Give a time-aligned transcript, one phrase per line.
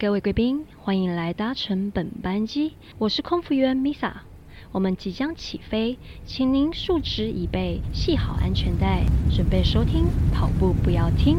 [0.00, 4.10] 各位贵宾，欢迎来搭乘本班机，我是空服员 Misa，
[4.72, 11.36] 我们即将起飞，请您竖直椅背，系好安全带，准备收听跑步不要听。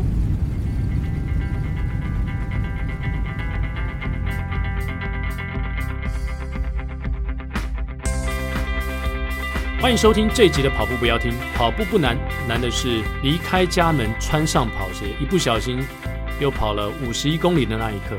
[9.81, 12.15] 欢迎收听这一集的跑步不要听，跑步不难，
[12.47, 15.79] 难的是离开家门，穿上跑鞋，一不小心。
[16.41, 18.17] 又跑了五十一公里的那一刻，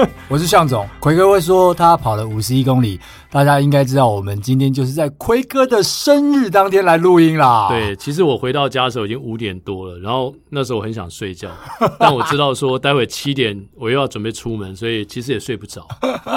[0.26, 2.98] 我是向总，奎哥会说他跑了五十一公里，
[3.30, 7.68] 大家应该知道我们今天就是在奎哥的生日当天来录音啦。
[7.68, 11.50] 对，其实我回到家的时候已经五点多了，然后那时候我很想睡觉，
[12.00, 15.86] 但我知道说待会七点我又要准备出门，所以其实也睡不着。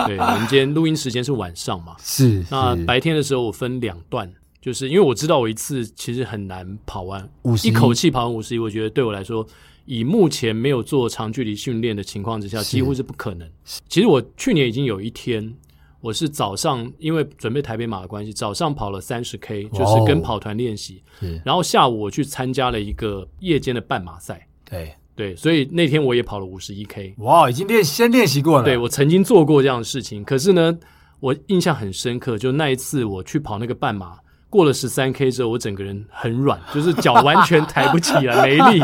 [0.07, 1.93] 对，我们今天录音时间是晚上嘛？
[2.03, 2.45] 是。
[2.49, 4.29] 那白天的时候我分两段。
[4.61, 9.45] 就是因为我知道我一次其实很难跑完五十，一口气跑完五十一，我觉得对我来说，
[9.85, 13.49] 以目前没有做长距离训练的情况之下，几乎是不可能。
[13.89, 15.51] 其实我去年已经有一天，
[15.99, 21.01] 我是早上因为准备台北马的关系，早上跑了三十 K，就是跟跑团练习，
[21.43, 24.47] 然后下午我去参加了一个夜间的半马赛。
[24.63, 27.15] 对对，所以那天我也跑了五十一 K。
[27.17, 28.63] 哇，已经练先练习过了。
[28.63, 30.77] 对，我曾经做过这样的事情，可是呢，
[31.19, 34.19] 我印象很深刻，就那一次我去跑那个半马。
[34.51, 38.83] 过了十三 K 之后，我整个人很软，就是脚完全抬不起来，没力，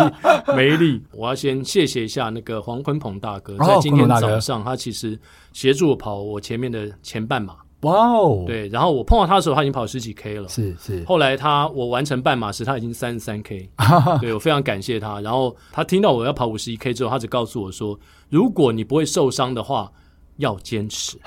[0.56, 1.04] 没力。
[1.12, 5.20] 我要先谢谢一下那个黄坤鹏大哥，在今天早上，他其实
[5.52, 7.54] 协助我跑我前面的前半马。
[7.82, 10.48] 哇哦，对，然后我碰到他的时候，他已经跑十几 K 了。
[10.48, 11.04] 是是。
[11.06, 13.70] 后来他我完成半马时，他已经三十三 K。
[14.22, 15.20] 对，我非常感谢他。
[15.20, 18.00] 然后他听到我要跑五十一 K 之后，他只告诉我说
[18.32, 19.92] ：“如果你不会受伤的话。”
[20.38, 21.18] 要坚持，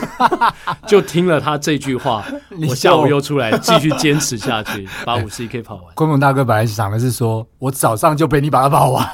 [0.86, 2.24] 就听了他这句话，
[2.68, 5.84] 我下午又出来继续坚持下去， 把五十一 K 跑完。
[5.94, 9.06] 坤鹏大哥本来想的是说，我早上就陪你把它跑完。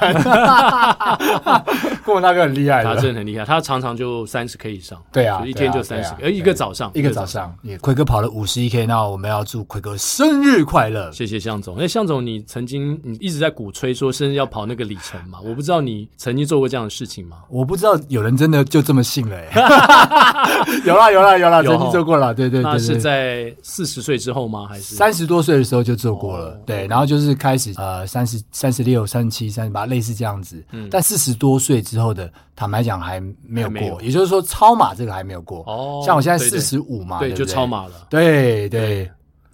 [2.03, 5.01] 坤鹏大哥很厉害，他真的很厉害，他常常就三十 K 以上。
[5.11, 11.11] 对啊，一天就三十 K，而一个早上，一个早上，奎哥跑了五十一 K，那我们要祝奎哥生日快乐。
[11.11, 11.75] 谢谢向总。
[11.77, 15.39] 那向总，你曾经你一直在鼓吹说生日要跑那个里程嘛？
[15.43, 17.37] 我不知道你曾经做过这样的事情吗？
[17.49, 19.19] 我不知道有人真的就这么信。
[20.85, 24.65] 有啦有啦有啦，曾经做过了，对对对，那是在四十岁之后吗？
[24.67, 26.59] 还是三十多岁的时候就做过了？
[26.65, 30.63] 对，然后就是开始呃三十三十六、三十七、三十八，类似这样子。
[30.71, 35.63] 嗯，但四十多岁之后的，坦白讲还没有过，也就是说超马这个还没有过。
[35.67, 37.91] 哦，像我现在四十五嘛，对，就超马了。
[38.09, 39.09] 对对。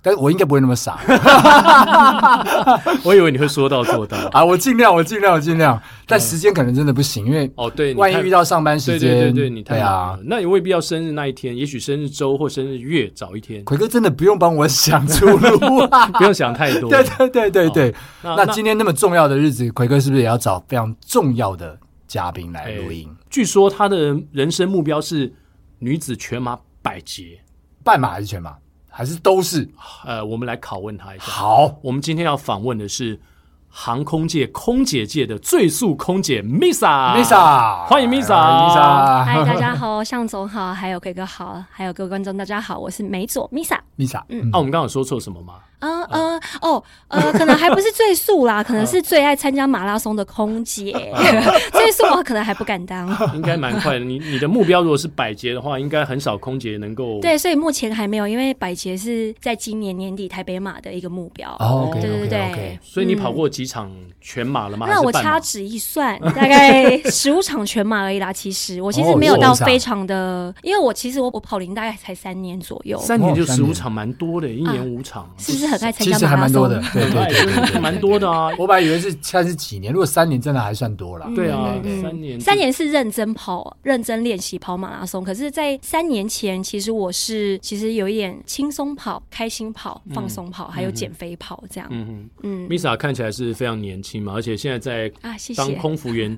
[0.05, 0.99] 但是我应该不会那么傻，
[3.03, 4.45] 我以为你会说到做到 啊！
[4.45, 5.81] 我尽量，我尽量，我尽量。
[6.05, 10.19] 但时间可能真的不行，因为哦，对，万一遇到上班时间，对对对，你太忙了。
[10.23, 13.65] 那你未必要生日那一天，也许生日周或生日月早一天。
[13.65, 15.57] 奎哥真的不用帮我想出路，
[16.13, 16.87] 不用想太多。
[16.87, 17.95] 对对对对对。
[18.21, 21.75] 那今天那么重要的日子，奎哥是不是也要找非常重要的
[22.07, 23.09] 嘉宾来录音？
[23.31, 25.33] 据说他的人生目标是
[25.79, 27.39] 女子全马百捷，
[27.83, 28.53] 半马还是全马？
[28.97, 29.69] 还是都是，
[30.05, 31.25] 呃，我们来拷问他一下。
[31.25, 33.19] 好，我们今天要访问的是
[33.67, 45.55] 航空界、空姐界的最速空姐 Misa，Misa，欢迎 Misa，Misa，嗨，大家好，向总好，还有奎哥好，还有各位观众大家好，我是美佐 Misa，Misa，嗯，啊，我们刚刚有说错什么吗？
[45.79, 50.91] 呃呃哦呃，可能还不是最速啦，可能是最爱参加马拉松的空姐。
[51.71, 54.05] 最速我可能还不敢当，应该蛮快的。
[54.05, 57.19] 你你的目标如果是百捷的话，应该很少空姐能够。
[57.21, 61.49] 对，所以目前还没有，因为百捷是在今年年底台北马的一个目标。
[61.59, 62.79] 哦，对对对。
[62.81, 64.87] 所以你跑过几场全马了吗？
[64.89, 68.33] 那我掐指一算， 大概十五场全马而已啦。
[68.33, 75.64] 其实我其实没有到非常的，因为我其实我我跑龄大概才三年左右，三年就十五场，蛮多的，一年五场，是不是？
[75.65, 78.49] 很爱参加马拉松，其实还蛮多的，对对对， 蛮多的啊！
[78.57, 81.29] 我本来以为是现在是几年，如果三年真的还算多了。
[81.35, 85.23] 对啊，三年，三年是认真跑、认真练习跑马拉松。
[85.23, 91.87] 可是，在三年前，其实我是其实有一点轻松跑、开心跑、放松跑，还有减肥跑这样。
[91.91, 96.37] 嗯嗯，Misa 看起来是非常年轻嘛，而且现在在啊，当空服员。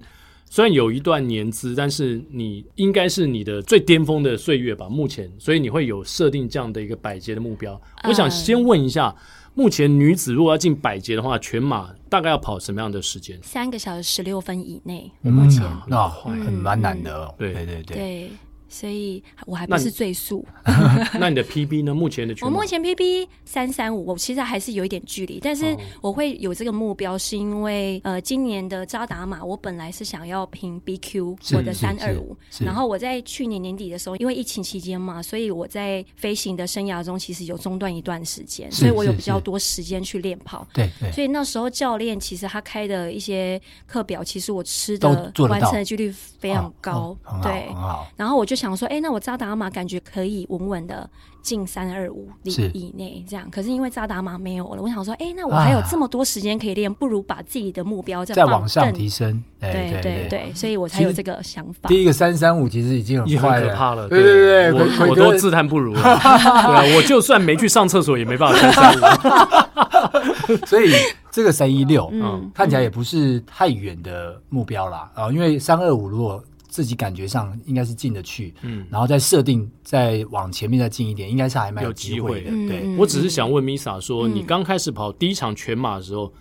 [0.49, 4.87] 虽然有一段年资，但是你应该是你的最巅峰的岁月吧？
[4.87, 7.79] 目前，所以你会有设定这样的一个百捷的目标。
[8.03, 9.13] 我想先问一下，
[9.53, 13.37] 目前女子如果要进百捷的话，全马大概要跑什么样的时间？
[13.43, 15.11] 三个小时十六分以内。
[15.21, 17.35] 目前那很蛮难的。
[17.37, 18.29] 对对对对。
[18.69, 20.45] 所以我还不是最速。
[21.19, 21.93] 那，你的 PB 呢？
[21.93, 40.67] 目前的我目前 PB 三三五，我其实还是有一点距离，但是我会有这个目标，是因为呃，今年的扎达马，我本来是想要拼 BQ 我的三二五，然后我在去年年底的时候，因为疫情期间嘛，所以我在飞行的生涯中其实有中断一段时间，所以我有比较多时间去练跑。
[40.73, 47.67] 对，所以那时候教练其实他开的一些课表，其实我吃的完成的几率非常高，对，
[48.17, 48.56] 然后我就。
[48.57, 51.09] 想说，哎、欸，那我扎达玛感觉可以稳稳的
[51.41, 53.47] 进三二五里以内，这样。
[53.49, 59.41] 可是因为扎达玛没有了，我想说，哎、欸，那我还有这么多时间可以练，啊、不如把自己的目标再再往上提升。
[59.59, 61.87] 对对对，对，对，所以我才有这个想法。
[61.87, 66.01] 第一个三三五其实已经很可怕了，对对对，我我都自叹不如了。
[66.03, 70.65] 对啊，我就算没去上厕所，也没办法三三五。
[70.65, 70.91] 所以
[71.31, 75.09] 这个三一六，嗯，看起来也不是太远的目标啦。
[75.13, 76.43] 啊，因为三二五如果。
[76.67, 82.51] 自己感觉上应该是进得去，嗯，然后再设定再往前面再进一点，应该是还蛮有机会的。
[82.67, 86.31] 对，我只是想问 Misa 说，嗯、你刚开始跑第一场全马的时候，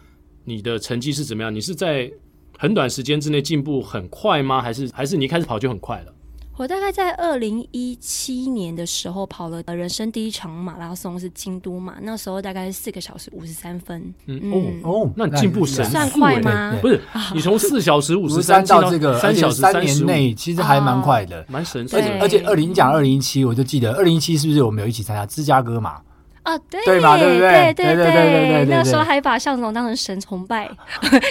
[0.44, 1.54] 你的成绩是怎么样？
[1.54, 2.10] 你是在
[2.58, 4.60] 很短时间之内进步很快吗？
[4.60, 6.12] 还是还是你一开始跑就很快了？
[6.58, 14.14] 我大概在二零一七年的时候跑了人生第一场马拉松，是京都嘛，那时候大概是四个小时五十三分。
[14.24, 16.74] 嗯哦哦，那你进步神速，算快吗？
[16.80, 16.98] 不是，
[17.34, 21.86] 你从四小时五十三到这个三小时三年内，其实还蛮快的，蛮神。
[21.92, 26.00] 而且而且，二零讲二零一七，我就记得二零一七是不是我们有一起参加芝加哥马？
[26.46, 27.74] 啊，对对嘛，对不对？
[27.74, 30.70] 对对对对，那时候还把向总当成神崇拜，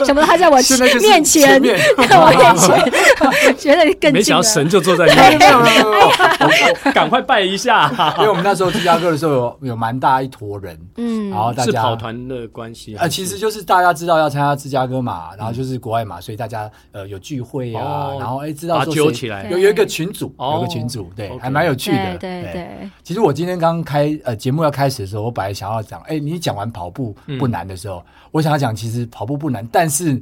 [0.06, 0.58] 想不到他在我
[1.02, 1.62] 面前，
[2.10, 7.90] 在我面前，觉得更没想到神就坐在你面前， 赶快拜一下。
[8.20, 22.44] 因为我们那时候芝加哥的时候有有蛮大一坨人，嗯，然后大家是跑团的关系啊，其实就是大家知道要参加芝加哥嘛，然后就是国外嘛，所以大家呃有聚会啊，然后哎知道揪起来，有有一个群组，有个群组，对，还蛮有趣的，对。
[22.52, 22.68] 对。
[23.02, 25.05] 其实我今天刚开呃节目要开始。
[25.06, 30.22] 的时候，我本来想要讲，哎、欸，你讲完跑步不难的时候，嗯、我想要讲，其实跑步不难，但是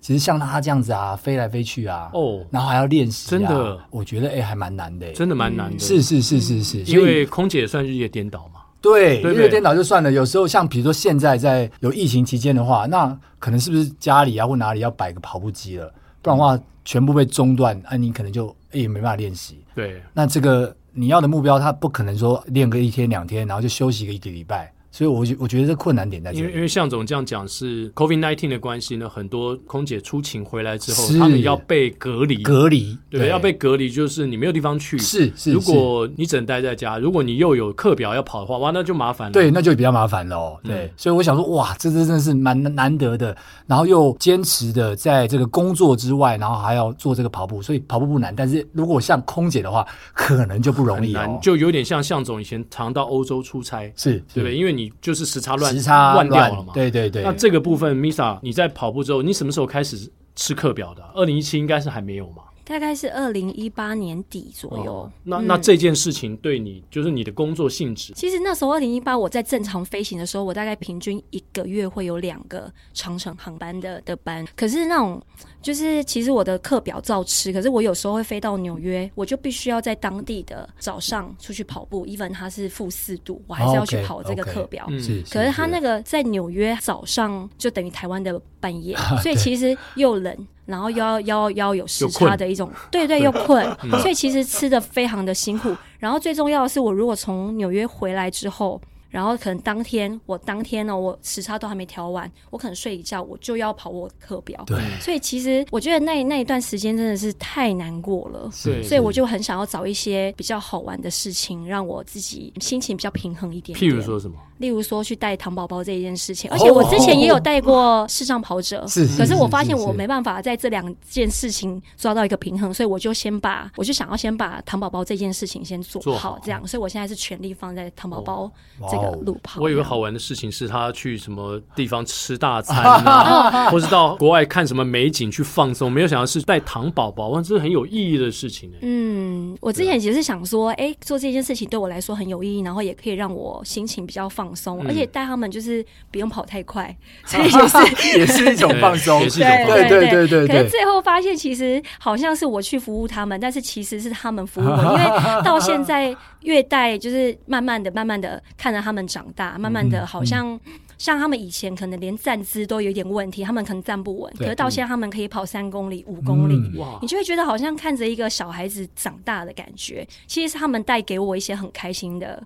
[0.00, 20.74] 其实像他这样子啊，飞来飞去啊，哦，然后还要练习、啊，真的，我觉得哎、欸，还蛮难的，真的蛮难的，是是是是是，因为空姐算日夜颠倒嘛，对，日夜颠倒就算了，有时候像比如说现在在有疫情期间的话，那可能是不是家里啊或哪里要摆个跑步机了，不然的话全部被中断，那、啊、你可能就哎、欸、没办法练习，对，那这个。
[20.94, 24.72] 你要的目标，他不可能说练个一天两天，然后就休息个一个礼拜。
[24.92, 26.40] 所以，我觉我觉得这困难点在这里。
[26.40, 34.98] 因为因为向总这样讲是 COVID nineteen 的关系呢，很多空姐出勤回来之后，他们要被隔离，隔离，对，要被隔离，就是你没有地方去。
[34.98, 39.32] 是是，如果你只能待在家，如果你又有课表要跑的话，哇，那就麻烦了。
[39.32, 40.60] 对，那就比较麻烦了。
[40.62, 43.34] 对，所以我想说，哇，这这真的是蛮难得的，
[43.66, 48.34] 然后又坚持的在这个工作之外，然后还要做这个跑步，所以跑步不难。
[48.36, 54.54] 但是如果像空姐的话，可能就不容易哦，就有点像向总以前常到欧洲出差，是对不对？
[54.54, 55.74] 因为你就是时差乱。
[55.74, 56.72] 时差乱掉了嘛？
[56.72, 57.22] 对对对。
[57.22, 61.02] 那这个部分，Misa，你在跑步之后，你什么时候开始吃课表的？
[61.14, 62.44] 二零一七应该是还没有嘛？
[62.64, 64.92] 大概是二零一八年底左右。
[64.92, 68.12] 哦、那那这件事情对你，嗯、就是你的工作性质。
[68.14, 74.46] 其实那时候二零一八，我在正常飞行的时候，我大概平均一个月会有两个长程航班的的班。
[74.56, 75.20] 可是那种
[75.62, 82.04] 就是其实我的课表照吃，可是我有时候会飞到纽约，我就必须要在当地的早上出去跑步。
[82.06, 84.86] even 它是负四度，我还是要去跑这个课表。
[85.30, 90.46] 可是他那个在纽约早上就等于台湾的半夜， 所以其实又冷。
[90.64, 93.64] 然后又要要要有时差的一种，对对，又困，
[94.00, 95.74] 所以其实吃的非常的辛苦。
[95.98, 98.80] 然后最重要的是，我如果从纽约回来之后。
[99.12, 104.64] 然后可能当天我当天呢，我时差都还没调完，我可能睡一觉，我就要跑我的课表。
[104.66, 108.50] 对，所以其实我觉得那那一段时间真的是太难过了。
[108.64, 113.92] 对，所以我就很想要找一些比较好玩的事情，让我自己心情比较平衡一点，点。
[113.92, 114.34] 譬如说什么？
[114.56, 128.50] 例如说去带糖宝宝这一件事情，而且我之前也有带过视障跑者， 是，可是我发现我没办法在这两件事情抓到一个平衡，所以我就先把，我就想要先把糖宝宝这件事情先做好，这样，所以我现在是全力放在糖宝宝
[128.88, 129.01] 这个。
[129.24, 138.72] 路跑，我以为好玩的事情是他去什么地方吃大餐啊， 或是到国外看什么美景去放松，没有想到是带糖宝宝，哇，这是很有意义的事情。
[138.80, 146.94] 嗯，我之前也是想说，哎，做这件事情对我来说很有意义，然后也可以让我心情比较放松，而且带他们就是不用跑太快，
[147.24, 149.88] 所以也是也是一种 放松，也是一种放松。
[149.88, 150.48] 对对对对。
[150.48, 160.58] 可是最后发现，其实好像是我去服务他们，但是其实是他们服务我，因为到现在越带就是慢慢的、慢慢的看着他们长大，慢慢的好像。
[160.98, 166.98] 像他们以前可能连站姿都有点问题，他们可能站不稳，可是到现在他们可以跑三公里、五公里，哇、嗯！
[167.02, 170.06] 你就会觉得好像看着一个小孩子长大的感觉。
[170.28, 172.40] 其实是他们带给我一些很开心的，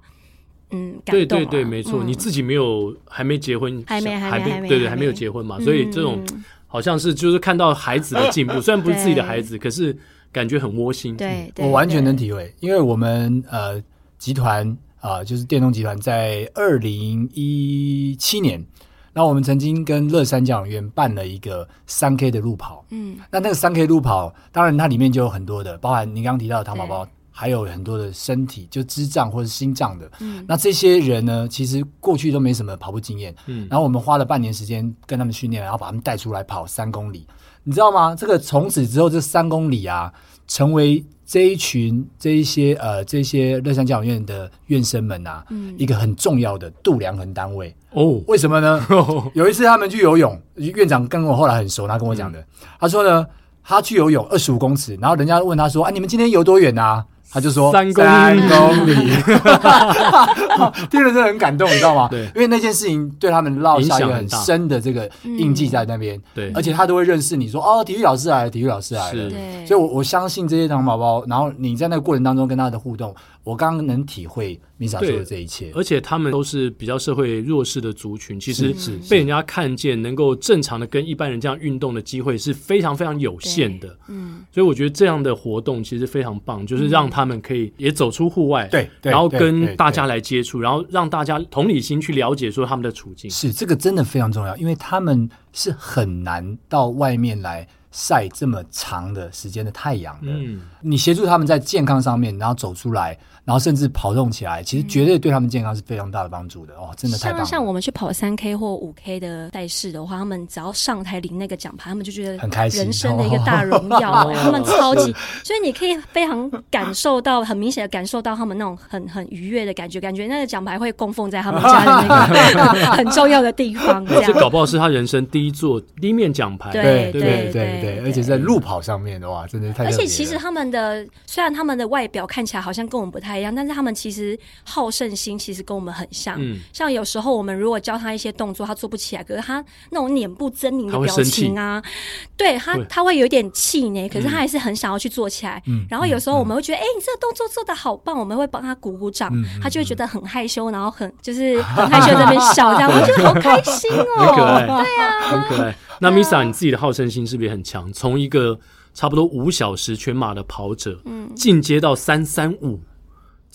[0.71, 1.27] 嗯，感动、啊。
[1.27, 2.07] 对对对，没错、嗯。
[2.09, 6.25] 你自己没有还没结婚，还没还没，还没，对对，还没有结婚嘛，所以这种。
[6.33, 9.97] 嗯好像是就是看到孩子的 进步，虽然不是自己的孩子，可是
[10.33, 11.15] 感觉很窝心。
[11.17, 13.83] 对，我完全能体会，因为我们呃
[14.19, 14.77] 集团
[15.07, 18.65] 啊、呃，就是电动集团，在二零一七年，
[19.13, 22.85] 那我们曾经跟乐山教养院办了一个三 K 的路跑。
[22.91, 27.07] 嗯，那那个三 K 路跑，当然它里面就有很多的，包含你刚刚提到的糖宝宝。
[27.39, 37.27] 还有很多的身体就智障或者心脏的，嗯，那这些人呢，其实过去都没什么跑步经验，嗯，然后我们花了半年时间跟他们训练，然后把他们带出来跑三公里，
[37.63, 38.15] 你知道吗？
[38.15, 40.11] 这个从此之后，这三公里啊，
[40.47, 48.21] 成为这一群这一些呃这些乐山教养院的院生们啊，嗯，一个很重要的度量衡单位哦。
[48.29, 48.87] 为什么呢？
[49.35, 52.45] 有一次他们去游泳，院长跟我后来很熟，他跟我讲的，嗯，
[52.81, 53.27] 他说呢，
[53.65, 57.05] 他去游泳二十五公尺，然后人家问他说，啊，你们今天游多远啊？
[57.31, 58.95] 他就说三公里，公里
[60.91, 62.09] 听了真的很感动，你知道吗？
[62.11, 66.19] 对，因为那件事情对他们烙下一个很深的这个印记在那边。
[66.35, 69.29] 对，而且他都会认识你说哦，体育老师来了，体育老师来了。
[69.29, 73.15] 对，所以我我相信这些糖宝宝，然后你在那个过程当中跟他的互动。
[73.47, 78.75] 我刚刚能体会 Misa 说的这一切，而且他们都是比较社会弱势的族群，其实
[79.09, 83.97] 被人家看见能够正常的跟一般人这样运动的机会是非常非常有限的。
[84.09, 93.31] 嗯，所以我觉得这样的活动其实非常棒，就是让他们可以也走出户外，对，然后跟大家来接触，然后让大家同理心去了解说他们的处境。
[93.31, 97.65] 是这个真的非常重要，因为他们是很难到外面来。
[97.93, 107.45] 晒这么长的时间的太阳的，嗯，你协助他们在健康上面，然后走出来，然后甚至跑动起来，其实绝对对他们健康是非常大的帮助的哦，真的太棒了。
[107.45, 124.05] 像像我们去跑三 K 或五 K 的赛事的话，他们只要上台领那个奖牌，他们就觉得很开心，人生的一个大荣耀，哦，他们 超级，所以你可以非常感受到，很明显的感受到他们那种很很愉悦的感觉，感觉那个奖牌会供奉在他们家的那个 很重要的地方。
[124.07, 126.73] 这样，这搞不好是他人生第一座第一面奖牌。
[126.73, 129.85] 对对对对，对，对，而且在路跑上面的话，真的太。
[129.85, 136.37] 而且其实他们的虽然他们的外表看起来好像跟我们不太一样，但是他们其实好胜心其实跟我们很像。
[136.39, 141.91] 嗯，像有时候我们如果教他一些动作，他做不起来，可是他那种脸部狰狞的表情啊，他
[142.37, 145.63] 对他他会有点气馁，可是他还是很想要去做起来。
[145.67, 155.77] 嗯，然后有时候我们会觉得，哎、嗯欸，你这个动作做的好棒，我们会帮他鼓鼓掌，嗯，他就会觉得很害羞，然后很就是很害羞在那边笑，这样 我觉得好开心哦，很可爱，对啊，很可爱。
[155.99, 157.91] 那 Misa，你自己的好胜心是不是也很强？
[157.93, 158.59] 从一个
[158.93, 162.79] 差不多五小时全马的跑者，嗯，进阶到三三五，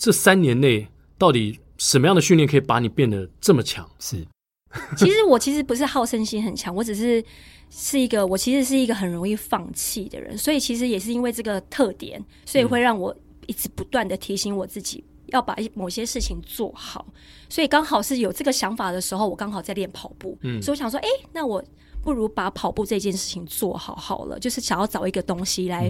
[0.02, 3.88] 这三年内到底什么样的训练可以把你变得这么强？
[4.00, 4.26] 是，
[4.98, 7.24] 其实我其实不是好胜心很强，我只是
[7.70, 13.16] 是一个我其实是一个很容易放弃的人，所以其实也是因为这个特点，所以会让我
[13.46, 17.06] 一直不断的提醒我自己要把某些事情做好。
[17.48, 21.64] 所以刚好是有这个想法的时候，我刚好在练跑步，嗯，所以我想说，哎，那我。
[22.04, 25.88] 不如把跑步这件事情做好好了，就是想要找一个东西来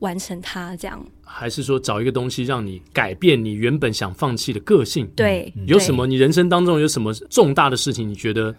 [0.00, 1.10] 完成它，这样、嗯。
[1.24, 5.06] 还是说找一个东西让你改变你原本想放弃的个性？
[5.16, 6.06] 对，有什么？
[6.06, 8.08] 你人生当中有什么重大的事情？
[8.08, 8.54] 你觉得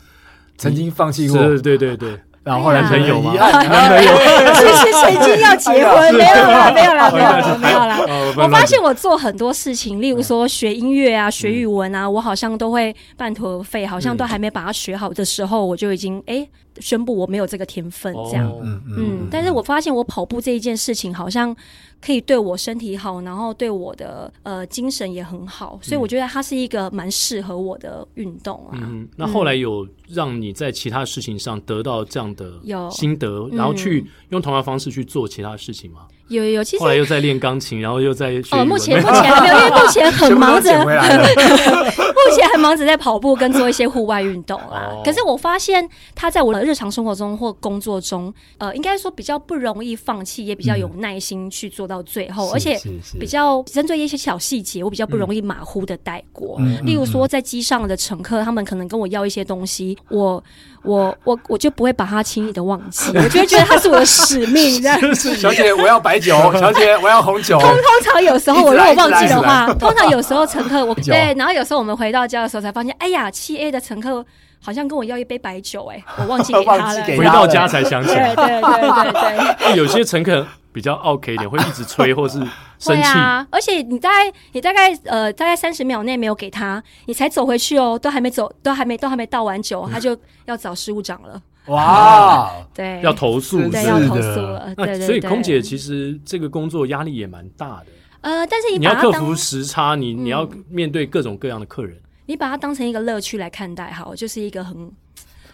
[0.58, 1.38] 曾经放弃过？
[1.38, 2.20] 对对对对。
[2.44, 3.34] 然后后来男朋友吗？
[3.36, 4.12] 男朋友
[4.54, 8.00] 其实曾经要结婚，没有啦，没有啦，没有啦，没有啦。
[8.38, 16.48] 我发现我做很多事情，例如说学音乐啊、学语文啊，我好像都会半途而废，好像都还没把它学好的时候，我就已经哎。
[16.80, 21.56] 宣布我没有这个天分，这样，嗯嗯，嗯，但是我发现我跑步这一件事情好像
[22.02, 28.74] 可以对我身体好，然后对我的呃精神也很好，所以我觉得它是一个蛮适合我的运动啊。
[28.74, 32.54] 嗯，那后来有让你在其他事情上得到这样的
[32.92, 36.02] 心得，嗯、然后去用同样的方式去做其他事情吗？
[36.30, 38.58] 有有，其实后来又在练钢琴，然后又在学。
[38.58, 40.70] 哦，目前目前还没有，因为目前很忙着，
[42.28, 44.92] 目前还忙着在跑步跟做一些户外运动啊。
[45.04, 52.80] 可是我发现他在我的日常生活中或工作中，呃，应该说比较不容易放弃，也比较有耐心去做到最后，而且
[53.20, 56.60] 比较针对一些小细节，我比较不容易马虎的带过。
[56.84, 60.44] 例如说，在机上的乘客，他们可能跟我要一些东西，我。
[60.84, 64.82] 我我我就不会把它轻易的忘记， 我就会觉得它是我的使命。
[64.82, 66.34] 这样，小姐，我要白酒。
[66.54, 67.60] 小姐，我要红酒。
[67.60, 74.26] 通通常有时候我如果忘记的话，通常有时候乘客我对，然后有时候我们回到家的时候才发现，哎呀，七 A 的乘客
[74.62, 77.04] 好像跟我要一杯白酒，哎，我忘记 给他了。
[77.04, 78.34] 回到家才想起来。
[78.34, 79.78] 对对对对对。
[79.78, 82.40] 有些乘客比较 OK 一点，会一直催或是
[82.80, 83.04] 生气。
[83.04, 91.42] 啊，而且你大概你大概呃大概三十秒内没有给他，你才走回去哦，都还没走，都还没都还没倒完酒，他就要找事务长了。
[91.68, 94.74] 哇，对，要投诉，对，要投诉了。
[94.78, 97.88] 对，所以空姐其实这个工作压力也蛮大的。
[98.22, 104.92] 呃，但是你要克服时差，你你要面对各种各样的客人，你把它当成一个乐趣来看待，好，就是一个很。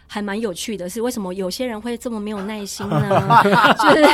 [0.05, 3.41] 还蛮有趣的是，为什么有些人会这么没有耐心呢？
[3.81, 4.05] 就是，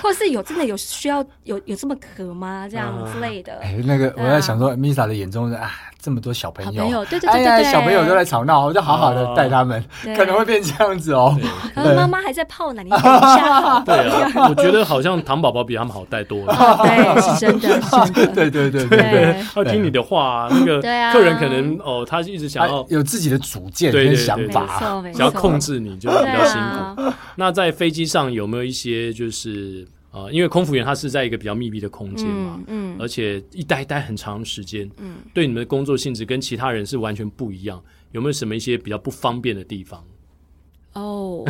[0.00, 2.66] 或是有真的有需要有有这么渴吗？
[2.70, 3.58] 这样之类的。
[3.60, 5.70] 哎，那个我在想说，Misa 的眼中是啊，
[6.04, 9.82] 这么多小朋友，对对对对，小朋友都在吵闹，我就好好的带他们，
[10.14, 11.34] 可能会变这样子哦。
[11.74, 13.80] 然后妈妈还在泡奶，你等一下。
[13.80, 16.54] 对啊，我觉得好像糖宝宝比他们好带多了。
[16.84, 18.34] 对，是真的，是真的。
[18.34, 24.78] 对对对对，要听你的话，那个客人可能哦，他一直想要有自己的主见跟想法。
[25.14, 27.00] 想要控制你就比较辛苦。
[27.00, 37.82] 啊、那在飞机上有没有一些就是呃，因为空服员他是在一个比较密闭的空间嘛，嗯，嗯而且一待待很长时间，嗯，对你们的工作性质跟其他人是完全不一样。
[38.12, 40.04] 有没有什么一些比较不方便的地方？
[40.92, 41.44] 哦，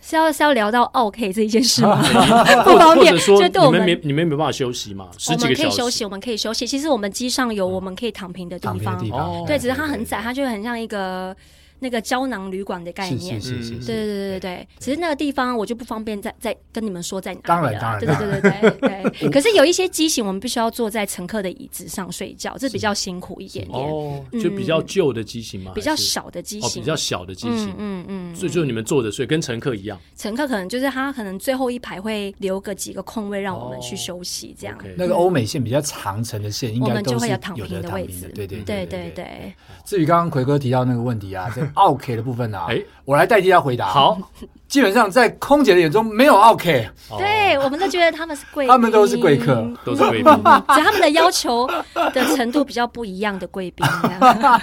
[0.00, 2.02] 是要是要聊到 OK 这一件事吗？
[2.64, 5.10] 不方便，说你们没你们没办法休息嘛？
[5.18, 5.68] 十几个小时？
[5.68, 6.66] 我们可以休息，我们可以休息。
[6.66, 11.36] 其实我们机上有我们可以躺平的地方，地方对，只是它很窄，它就很像一个。
[11.80, 17.80] 那个胶囊旅馆的概念，对对对对对，只是那个地方我就不方便再再跟你们说在哪里了。
[17.80, 19.30] 当然当然，对对对对对。
[19.30, 23.78] 可是有一些机型，我们必须要坐在乘客的椅子上睡觉，这比较辛苦一点点。
[23.78, 25.72] 哦，就比较旧的机型嘛？
[25.74, 27.74] 比较小的机型，比较小的机型。
[27.78, 29.98] 嗯嗯，所以就你们坐着睡，跟乘客一样。
[30.16, 34.76] 乘客可能就是他可能最后一排会留个几个空位让我们去休息，这样。
[34.96, 38.30] 那个欧美线比较长程的线，应该都是有躺平的位置。
[38.34, 39.54] 对对对对对。
[39.84, 42.54] 至于刚刚奎哥提到那个问题啊，这 OK 的部分。
[42.54, 43.86] 哎，我来代替他回答。
[43.86, 44.18] 好，
[44.66, 50.32] 基本上在空姐的眼中没有 OK，对，我们都觉得他们是贵，他们都是贵客，都是贵宾，
[50.68, 51.66] 只是他们的要求
[52.12, 53.86] 的程度比较不一样的贵宾。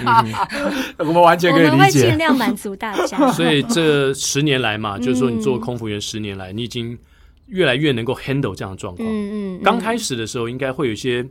[0.98, 3.18] 我们完全可以理解，我们会尽量满足大家。
[3.34, 6.98] 所以这十年来嘛，就是说你做空服员十年来，你已经
[7.48, 9.08] 越来越能够 handle 这样的状况。
[9.08, 11.26] 嗯嗯，刚开始的时候应该会有一些。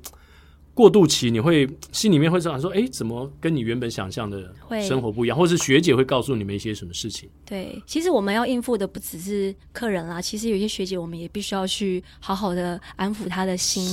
[0.74, 4.52] 过渡期，你会心里面会想说：“哎，怎么跟你原本想象的
[4.82, 7.28] 生活不一样？”或是学姐会告诉你们一些什么事情？
[7.46, 13.84] 对，其实我们要应付的不只是客人啦，其实有些学姐，我们也必须要去好好的安抚她的心。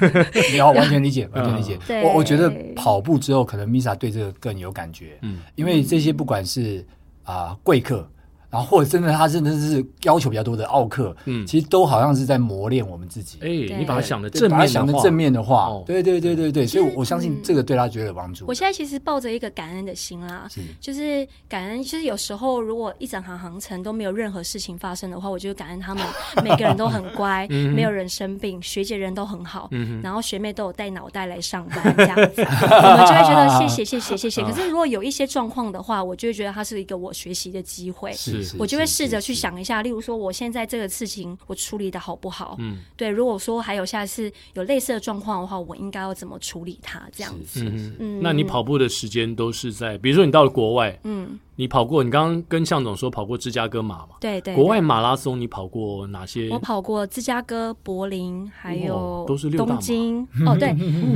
[0.50, 1.78] 你要完全理解，完全理解。
[2.02, 5.18] 我我觉得跑步之后，可能 Misa 对这个更有感觉。
[5.20, 6.82] 嗯，因为这些不管是
[7.22, 8.10] 啊贵客。
[8.50, 13.38] 然后或者真的他真的是要求比较多的奥克，嗯，其实都好像是在磨练我们自己。
[13.40, 18.44] 哎，你把它想的正面，想的正面的话，对对对对对，所以我相信这个对他绝对有帮助。
[18.48, 21.82] 我现在其实抱着一个感恩的心啦，是，就是感恩。
[21.82, 26.04] 其实有时候如果一整行航程都没有任何事情发生的话，我就感恩他们
[26.42, 29.70] 每个人都很乖，没有人生病，学姐人都很好，
[30.02, 34.42] 然后学妹都有带脑袋来上班这样子， 我们就会觉得谢谢谢谢谢谢。
[34.50, 38.12] 可是如果有一些状况的话，我就会觉得它是一个我学习的机会。
[38.12, 38.39] 是。
[38.58, 42.56] 我就会试着去想一下，例如说，我现在这个事情我处理的好不好？
[42.58, 43.08] 嗯，对。
[43.08, 47.02] 如果说还有下次有类似的状况的话，我应该要怎么处理它？
[47.12, 47.64] 这样子。
[47.64, 48.20] 嗯嗯。
[48.22, 54.16] 那你跑步的时间都是在，比如说你到了国外，嗯，你跑过，你刚刚跟向总说跑过芝加哥马嘛？
[54.20, 54.54] 对对。
[54.54, 56.48] 国外马拉松你跑过哪些？
[56.50, 60.26] 我跑过芝加哥、柏林，还有都是东京。
[60.46, 60.70] 哦，对，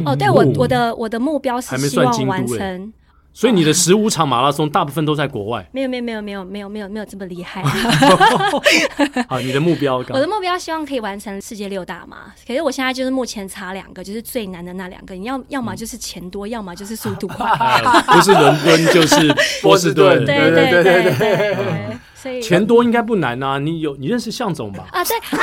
[0.05, 2.93] 哦，对我我的我的目标是希望完成。
[3.37, 5.69] 所以你的十五场马拉松大部分都在国外？
[5.75, 7.63] 没有没有没有没有没有没有没有这么厉害。
[9.29, 9.97] 好，你的目标？
[9.97, 12.33] 我的目标希望可以完成世界六大嘛。
[12.47, 15.15] 可是我现在就是目前差两个，就是最难的那两个。
[15.17, 17.45] 你要要么就是钱多，要么就是速度快。
[18.07, 20.25] 不是伦敦就是波士顿。
[20.25, 21.97] 对对对对对。
[22.15, 23.59] 所以钱多应该不难啊。
[23.59, 24.87] 你有你认识向总吧？
[24.93, 25.43] 啊对啊。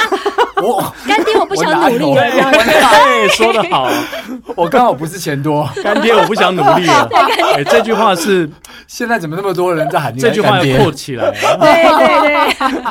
[0.62, 2.52] 我干爹，我不想努力了。
[2.52, 3.90] 对，说得好，
[4.56, 7.10] 我刚好不是钱多，干爹，我不想努力 了。
[7.56, 8.50] 哎，这句话是
[8.88, 10.16] 现在怎么那么多人在喊？
[10.18, 11.32] 这句话要破起来。
[11.32, 12.82] 对对对。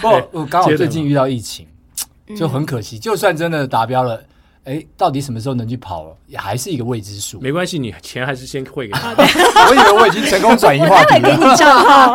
[0.00, 1.66] 不，我刚好最近遇到疫情，
[2.36, 2.98] 就很可惜。
[2.98, 4.20] 就算真的达标了，
[4.64, 7.40] 哎，到底什么时候能去跑，也还是一个未知数。
[7.40, 9.14] 没关系，你钱还是先汇给他。
[9.16, 11.30] 我以为我已经成功转移话题了。
[11.38, 12.14] 给你账号。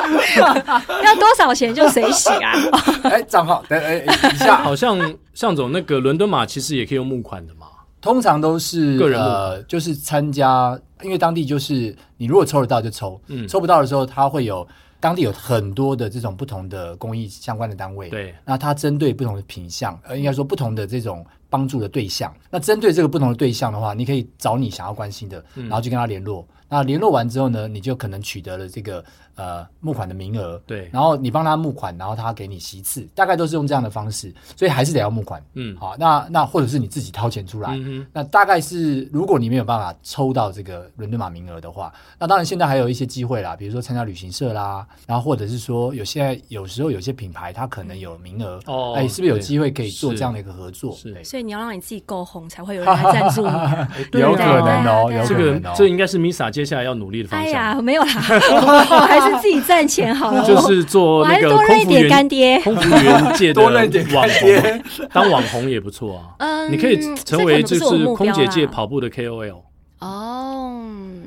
[1.04, 2.52] 要多少钱就谁洗啊！
[3.04, 4.98] 哎，账号等哎，一下 好像
[5.34, 7.66] 向总那个伦敦马其实也可以用募款的嘛。
[8.00, 14.66] 通常都是个人呃，就是参加，因为当地就是你如果抽得到就抽，嗯，抽不到的时候，它会有
[14.98, 22.34] 当地有很多的这种不同的公益相关的单位，对，那他针对不同的品项，呃，应该说不同的这种帮助的对象。
[22.50, 26.46] 那针对这个不同的对象的话，你可以找你想要关心的，然后去跟他联络。
[26.48, 29.04] 嗯、那联络完之后呢，你就可能取得了这个。
[29.36, 50.92] 呃，募款的名额，对，然后你帮他募款，然后他给你席次，大概都是用这样的方式，所以还是得要募款，嗯，好，那那或者是你自己掏钱出来，嗯，那大概是如果你没有办法抽到这个伦敦马名额的话，那当然现在还有一些机会啦，比如说参加旅行社啦，然后或者是说有些有时候有些品牌它可能有名额，哦，哎，是不是有机会可以做这样的一个合作？
[50.92, 57.48] 是，所以你要让你自己够红，才会有人来赞助你， 有可能哦，有可能这个这应该是 Misa 接下来要努力的方向。
[57.48, 58.12] 哎呀，没有啦，
[58.90, 60.14] 我还是自己赚钱。
[60.14, 63.72] 好了， 就是做那个空服员，空服员界的网
[64.28, 66.34] 红，当网红也不错啊。
[66.38, 69.62] 嗯，你可以成为就是空姐界跑步的 KOL。
[70.00, 70.84] 哦，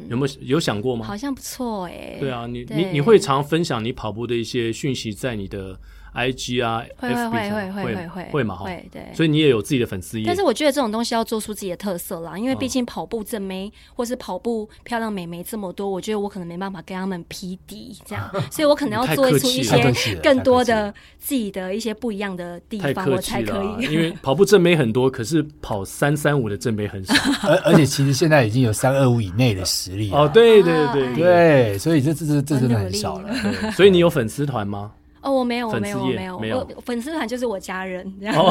[0.08, 1.04] 有没有有想过吗？
[1.04, 2.18] 好像不错哎。
[2.20, 5.76] 对啊，你你你会常分享你跑步的一些讯息在你的。
[6.14, 8.56] IG 啊，会会会会会会会会嘛？
[8.58, 10.22] 会对，所以你也有自己的粉丝。
[10.26, 23.86] 但是我觉得这种东西要做出自己的特色啦，因为毕竟跑步正妹、或是跑步漂亮美眉这么多，我觉得我可能没办法跟他们匹敌，这样， 所以我可能要做出一些更多的自己的一些不一样的地方，我才可以。
[23.94, 27.14] 因为跑步正妹很多，可是跑三三五的正妹很少，
[27.48, 33.30] 而而且其实现在已经有三二五以内的实力哦，对对对对，所以这这这这真的很少了。
[33.30, 34.92] 了所以你有粉丝团吗？
[35.24, 36.68] 哦，我没有，我没有，我没有，没有。
[36.76, 38.36] 我粉丝团就是我家人这样，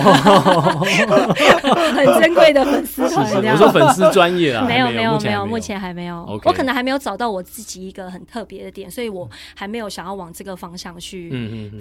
[1.95, 3.27] 很珍贵的粉丝团。
[3.31, 6.25] 我说粉丝专业啊， 没有，没有，没有，目前还没有。
[6.45, 11.31] 我可能还没有找到我自己一个很特别的点，所以我还没有想要往这个方向去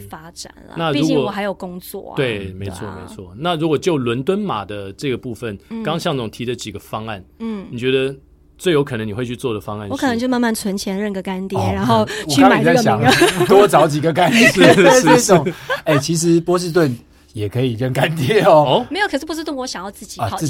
[0.10, 0.76] 发展了。
[0.76, 2.16] 那毕竟我还有工作啊。
[2.18, 3.34] 对，没错，没错。
[3.38, 8.14] 那如果就伦敦马的这个部分，刚刚象总提的几个方案，嗯，你觉得？
[8.62, 14.48] 最有可能你会去做的方案，我可能就慢慢存钱认个干爹，然后去买这个名额， 多找几个干爹。
[14.54, 16.96] 是是是， 哎，其实波士顿
[17.34, 18.86] 也可以认干爹哦。
[18.92, 20.48] 没有，可是波士顿我想要自己跑进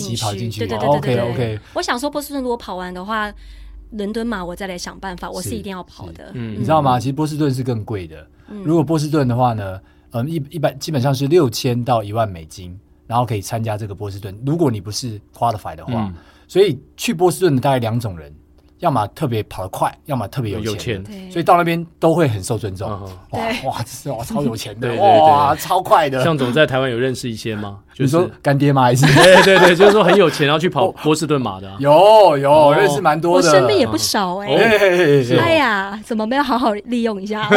[0.52, 1.32] 去，对对对对对。
[1.32, 3.32] OK，我想说波士顿如果跑完的话，
[3.92, 6.32] 伦敦嘛我再来想办法，我是一定要跑的。
[6.34, 7.00] 嗯，你知道吗？
[7.00, 8.28] 其实波士顿是更贵的。
[8.62, 9.80] 如果波士顿的话呢，
[10.12, 14.38] 嗯，一一般基本上是六千到一万美金，然后可以参加这个波士顿。
[14.46, 16.12] 如果你不是 qualify 的话。
[16.52, 18.36] 所以去波士顿的大概两种人，
[18.82, 21.04] 要么特别跑得快，要么特别有钱。
[21.32, 22.90] 所以到那边都会很受尊重。
[23.32, 26.24] 哇哇，这是哇超有钱的，哇超快的。
[26.24, 27.80] 向总在台湾有认识一些吗？
[27.98, 28.82] 你说干爹吗？
[28.84, 31.72] 还是对对对，就是说很有钱，然后去跑波士顿马的。
[31.78, 34.48] 有有认识蛮多的，我身边也不少哎。
[35.40, 37.48] 哎呀，怎么没有好好利用一下？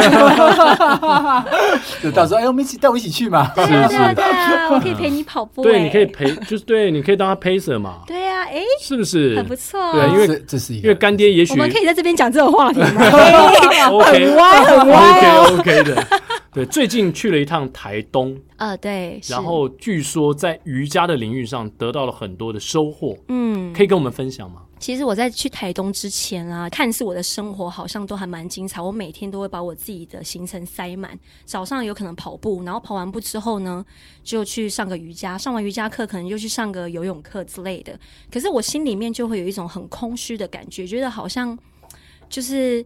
[2.03, 3.51] 就到时候哎，我们一起带我一起去嘛。
[3.55, 5.63] 对啊对啊对啊，我可以陪你跑步。
[5.63, 8.01] 对，你可以陪，就是对，你可以当他 pacer 嘛。
[8.05, 9.79] 对啊，哎，是不是很不错？
[9.93, 12.87] 对，因为这是一个，因为干爹也许我们可以在这边讲这种话题吗
[13.89, 16.07] ？OK， 很歪很歪，OK OK 的。
[16.55, 24.61] 对，最近去了一趟台东，呃，对，然后据说在瑜伽的领域上得到了很多的收获，嗯，可以跟我们分享吗？
[24.79, 33.85] 其实我在去台东之前啊，看似我的生活好像都还蛮精彩，我每天都会把我自己的行程塞满，早上有可能跑步，然后跑完步之后呢，
[34.23, 37.99] 就去上个瑜伽，上完瑜伽课可能就去上个游泳课之类的，
[38.31, 41.59] 可是我心里面就会有一种很空虚的感觉，觉得好像
[42.29, 42.85] 就是。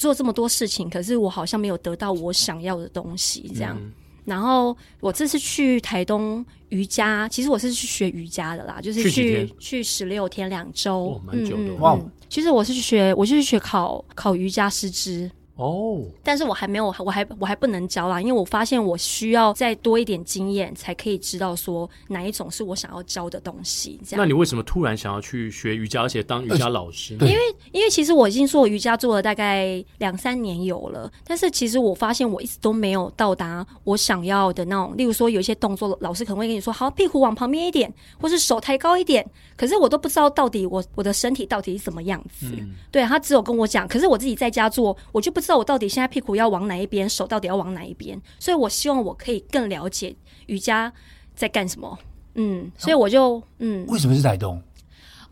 [0.00, 3.76] 做这么多事情，可是我好像没有得到我想要的东西，这样。
[3.78, 3.92] 嗯、
[4.24, 11.64] 然后我这次去台东瑜伽，其实我是去学瑜伽的啦，就是去去十六天两周，蛮久的。
[11.64, 15.30] 嗯、哇，其实我是去学，我就是去学考考瑜伽师资。
[15.60, 24.00] 哦，但是我还没有，我还我还不能教啦，因为我发现我需要再多一点经验，才可以知道说哪一种是我想要教的东西。
[24.06, 27.26] 这样，那你为什么突然想要去学瑜伽，而且当瑜伽老师呢？
[27.26, 27.40] 因为
[27.72, 34.96] 因为其实我已经做瑜伽做了大概两三年有了，但是其实我发现我一直都没有到达我想要的那种。
[34.96, 42.46] 例如说有一些动作，老师可能会跟你说，好，屁股往旁边一点，或是手抬高一点，可是我都不知道到底我我的身体到底是什么样子。
[42.58, 48.22] 嗯、对，他只有跟我讲，可是我自己在家做，我就不知那我到底现在屁股要往哪一边，手到底要往哪一边？
[48.38, 50.14] 所以我希望我可以更了解
[50.46, 50.92] 瑜伽
[51.34, 51.98] 在干什么。
[52.36, 54.62] 嗯，所以我就嗯，为什么是台东？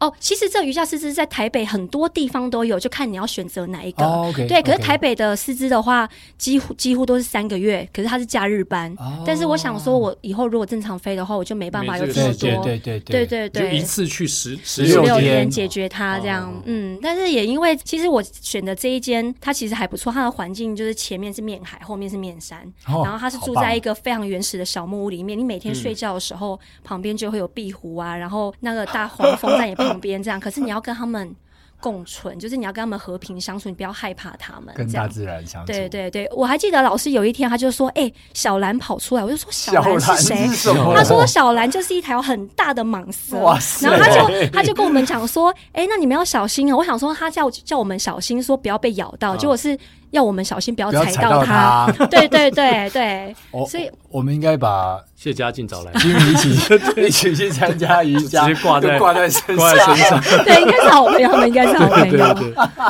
[0.00, 4.04] 哦，其实这个瑜伽师资在台北很多地方都有，就看你要选择哪一个。
[4.04, 8.94] Oh, okay, 对，可是台北的师资的话，几乎几乎都是三个月，可是它是假日班。
[8.98, 12.64] Oh, 但是我想说，我以后如果正常飞的话，我就没办法有这么多。
[12.64, 16.46] 对对对对对对，就一次去十十六天解决它这样。
[16.46, 16.62] Oh.
[16.66, 25.36] 嗯，但是也因为其实我选的这一间，它其实还不错，它的环境就是前面是面海，后面是面山，oh, 然后它是住在一个非常原始的小木屋里面。
[25.36, 30.38] 你每天睡觉的时候，嗯、旁边就会有壁虎啊，然后那个大黄蜂在你旁边这样。
[30.38, 30.68] 可是你。
[30.68, 31.34] 要跟他们
[31.80, 35.72] 共存，就是你要跟他们和平相处，你不要害怕他们，跟大自然相处。
[35.72, 43.38] 对对对，我还记得老师有一天他就说：“哎、欸，小兰跑出来。”我就说：“小兰是谁？”是他说：“小兰就是一条很大的蟒蛇。
[43.80, 49.78] ”然后他就他就跟我们讲说：“哎、欸，那你们要小心啊！”我想说他叫叫我们小心，说不要被咬到，结果是。
[50.10, 51.86] 要我们小心，不要踩到它。
[52.10, 53.36] 对对对对，
[53.68, 55.98] 所以我们应该把谢家劲找来，一
[56.38, 56.50] 起
[56.96, 59.66] 一起去参加瑜伽， 直接挂在挂在身上。
[60.46, 62.34] 对，应该是好朋友，他们应该是好朋友。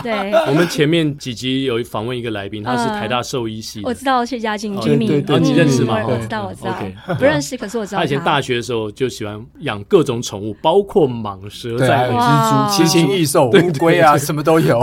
[0.02, 6.04] 对，我们前面几集有访问一个来宾，他是台大兽医系，我知道谢家劲居民，你认识吗？
[6.06, 8.00] 我知道，我知道，不认识，可是我知道。
[8.00, 8.04] 他。
[8.04, 14.78] 以前大学的时候就喜欢养各种宠物，包括蟒蛇、在蜘蛛、奇禽异兽、乌龟啊，什么都有。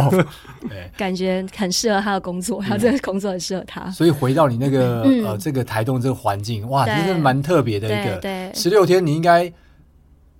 [0.97, 3.89] 感觉很适合他的工作，他这个工作很适合他。
[3.91, 8.17] 所以回到你那个呃，这个台东这个环境，哇，真的蛮特别的一个。
[8.17, 9.51] 对，十六天你应该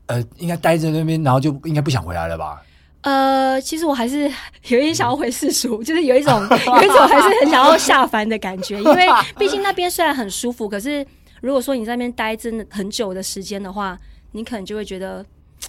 [0.08, 2.62] 呃，应该待在那边，然后就应该不想回来了吧？
[3.02, 4.24] 呃，其实我还是
[4.68, 9.06] 有一点想要回世俗， 就是有一种有一种还是很想要下凡的感觉， 因为
[9.38, 11.06] 毕竟那边虽然很舒服，可是
[11.42, 13.96] 如果说你在那边待真的很久的时间的话，
[14.32, 15.24] 你可能就会觉得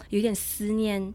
[0.08, 1.12] 有点思念。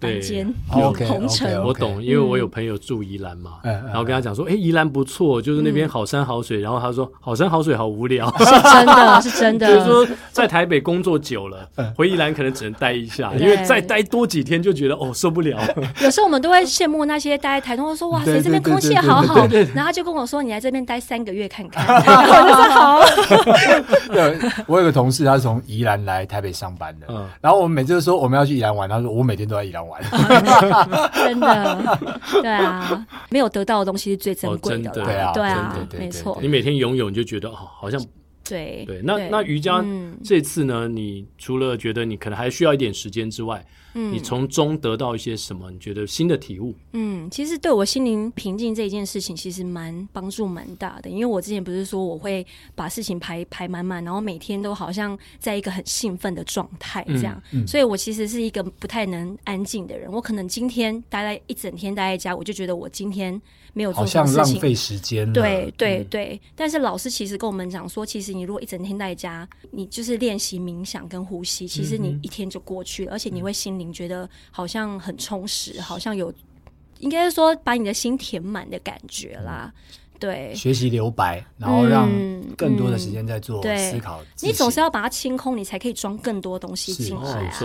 [0.00, 6.60] 房间有红尘，我懂，因为我有朋友住宜兰嘛，然后跟他讲说，哎，宜兰不错，就是那边好山好水。
[6.60, 9.66] 然后他说，好山好水好无聊， 是真的， 是真的。
[9.66, 15.58] 就是说，在台北工作久了，回宜兰可能只能待一下，因为再待多几天就觉得哦受不了。
[16.00, 19.46] 有时候我们都会羡慕那些待在台东，说哇塞，这边空气好好。
[19.74, 21.84] 然后他就跟我说，你来这边待三个月看看。
[22.04, 23.00] 然后我说好。
[24.12, 27.06] 对，我有个同事，他是从宜兰来台北上班的，
[27.40, 30.02] 然后我们每次都说我们要去宜兰玩，他说我每天都在玩，
[31.14, 31.98] 真的，
[32.42, 36.36] 对啊，没有得到的东西是最珍贵的，对啊，对啊，没错。
[36.42, 38.00] 你每天游泳，你就觉得哦，好像
[38.52, 39.00] 对对。
[39.02, 39.84] 那那瑜伽
[40.22, 40.86] 这次呢？
[40.86, 45.70] 你除了觉得你可能还需要一点时间之外，嗯，你从中得到一些什么？
[45.70, 46.74] 你觉得新的体悟？
[46.92, 51.08] 嗯，其实对我心灵平静这一件事情，其实蛮帮助蛮大的。
[51.10, 60.10] 因为我之前不是说我会把事情排排满满，然后每天都好像在一个很兴奋的状态这样，嗯嗯、所以我其实是一个不太能安静的人。
[60.12, 63.40] 我可能今天待在一整天待在家，我就觉得我今天
[63.72, 65.30] 没有做好像浪费时间。
[65.32, 76.32] 对对对，嗯、但是老师其实跟我们讲说，其实你如果一整天在家，你就是练习冥想跟呼吸，其实你一天就过去了，而且你会心灵觉得好像很充实，好像有。
[76.98, 79.74] 应该是说把你的心填满的感觉啦，
[80.20, 82.08] 对，学习留白，然后让
[82.56, 84.22] 更多的时间在做思考。
[84.40, 87.58] 你总是要把它清空，你才可以装更多东西进来啊。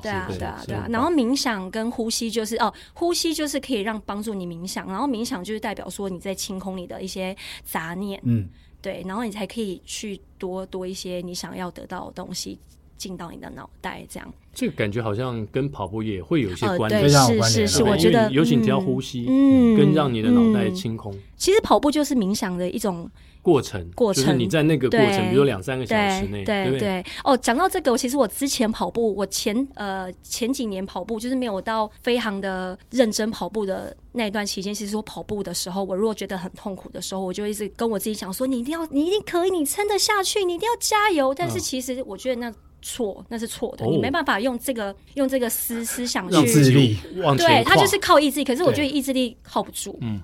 [0.00, 0.86] 对啊，对啊，对啊。
[0.88, 8.48] 然后冥想跟呼吸就是哦，呼吸就是可以让帮助你冥想，然后冥想就是代表说你在清空你的一些杂念，嗯，
[8.84, 12.58] 对，然后你才可以去多多一些你想要得到的东西。
[13.04, 17.66] 进到你的脑袋，这样这个感觉好像跟跑步也会有一些关系，非常有关系。
[17.66, 21.14] 是是，我觉得尤其你只要呼吸，嗯，跟让你的脑袋清空。
[21.36, 23.10] 其实跑步就是冥想的一种
[23.42, 24.24] 过程，过程。
[24.24, 27.04] 就是你在那个过程，比如说两三个小时内，对对。
[27.24, 42.54] 哦，讲到这个，其实我之前跑步，我前呃前几年跑步，就是没有到非常的认真跑步的那段期间，其实我跑步的时候，我如果觉得很痛苦的时候，我就一直跟我自己讲说：“你一定要，你一定可以，你撑得下去，你一定要加油。”但是其实我觉得那。
[42.84, 43.86] 错，那是错的。
[43.86, 46.36] 你没办法用这个用这个思思想去，
[46.70, 46.98] 力，
[47.38, 48.44] 对，他就是靠意志力。
[48.44, 49.98] 可是我觉得意志力靠不住。
[50.02, 50.20] 嗯。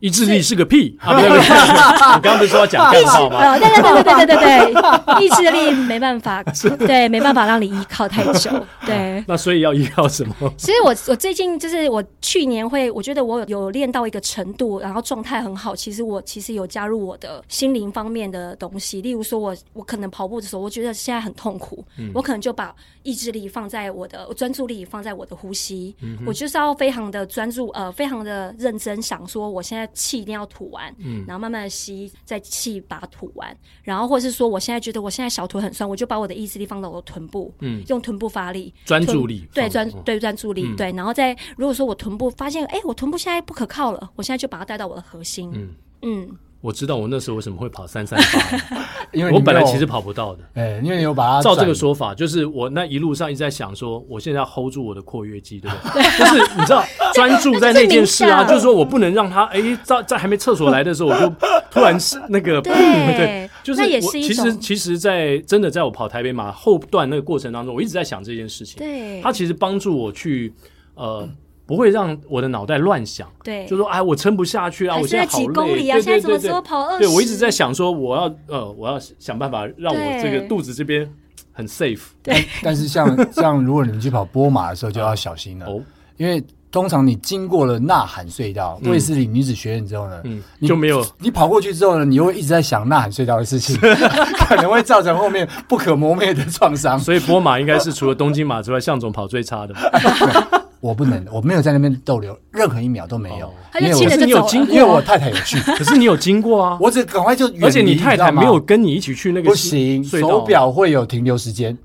[0.00, 0.96] 意志力是个屁。
[1.02, 1.12] 我
[2.20, 3.58] 刚刚不是说要讲屁吗？
[3.58, 6.42] 对对对对对对对 意志力没办法
[6.78, 8.50] 对没办法让你依靠太久
[8.84, 9.24] 对。
[9.26, 10.34] 那所以要依靠什么？
[10.58, 25.94] 其实我我最近就是我去年会我觉得我有练到一个程度然后状态很好其实我其实有加入我的心灵方面的东西例如说我我可能跑步的时候我觉得现在很痛苦我可能就把意志力放在我的专注力放在我的呼吸
[26.26, 45.74] 我就是要非常的专注呃非常的认真想说我现在气一定要吐完，嗯，然后慢慢的吸，再气把它吐完，然后或者是说，我现在觉得我现在小腿很酸，我就把我的意志力放到我的臀部，嗯，用臀部发力，专注力，对专对专注力，对，然后再如果说我臀部发现，哎，我臀部现在不可靠了，我现在就把它带到我的核心，嗯。
[46.02, 46.38] 嗯。
[46.60, 50.42] 我知道我那时候为什么会跑三三八， 因为我本来其实跑不到的。
[50.54, 56.02] 哎，因为你有把它照这个说法，就是我那一路上一直在想说，我现在要 hold 住我的括约肌，对不对？
[56.18, 61.28] 就是你知道专注在那件事啊， 就是说我不能让他哎，在在还没厕所来的时候，我就
[61.70, 68.78] 突然是那个对，就是我其实其实，在真的在我跑台北马后段那个过程当中，我一直在想这件事情。
[68.78, 70.52] 对，它其实帮助我去
[70.94, 71.28] 呃。
[71.66, 77.08] 不会让我的脑袋乱想，对，就说哎，我撑不下去啊，我现在好累，对对对对，对。
[77.08, 81.08] 我一直在想说，我要呃，我要想办法让我这个肚子这边
[81.52, 82.02] 很 safe。
[82.22, 85.82] 对，但是像 像如果你们去跑波马的时候，就要小心了，哦，
[86.18, 93.76] 因为通常你经过了呐喊隧道、卫斯理女子学院之后呢，嗯，就没有你跑过去之后呢，你又会一直在想呐喊隧道的事情，
[94.46, 96.98] 可能会造成后面不可磨灭的创伤。
[96.98, 99.74] 所以波马应该是除了东京马之外，向总跑最差的。
[100.80, 103.52] 我不能， 我没有在那边逗留任何一秒都没有。
[103.80, 106.78] 因为我是你有经过，因为我太太有去， 可是你有经过啊。
[106.80, 111.76] 我只赶快就，而且你太太没有跟你一起去那个不行，手表会有停留时间。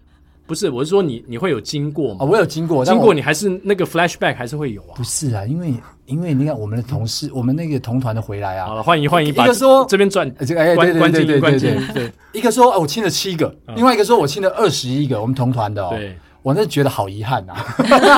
[0.47, 2.17] 不是，我是说你你会有经过吗？
[2.21, 4.95] 哦，我有经过，经过你还是那个 flashback 还是会有啊？
[4.95, 5.73] 不是啊，因为
[6.06, 15.89] 因为你看我们的同事，我们那个同团的回来啊，好了，欢迎欢迎，一个说这边转这个哎，对对对对对对对，一个说哦，我亲了七个，另外一个说我亲了二十一个，我们同团的哦。
[15.91, 16.17] 对。
[16.43, 17.54] 我那觉得好遗憾呐，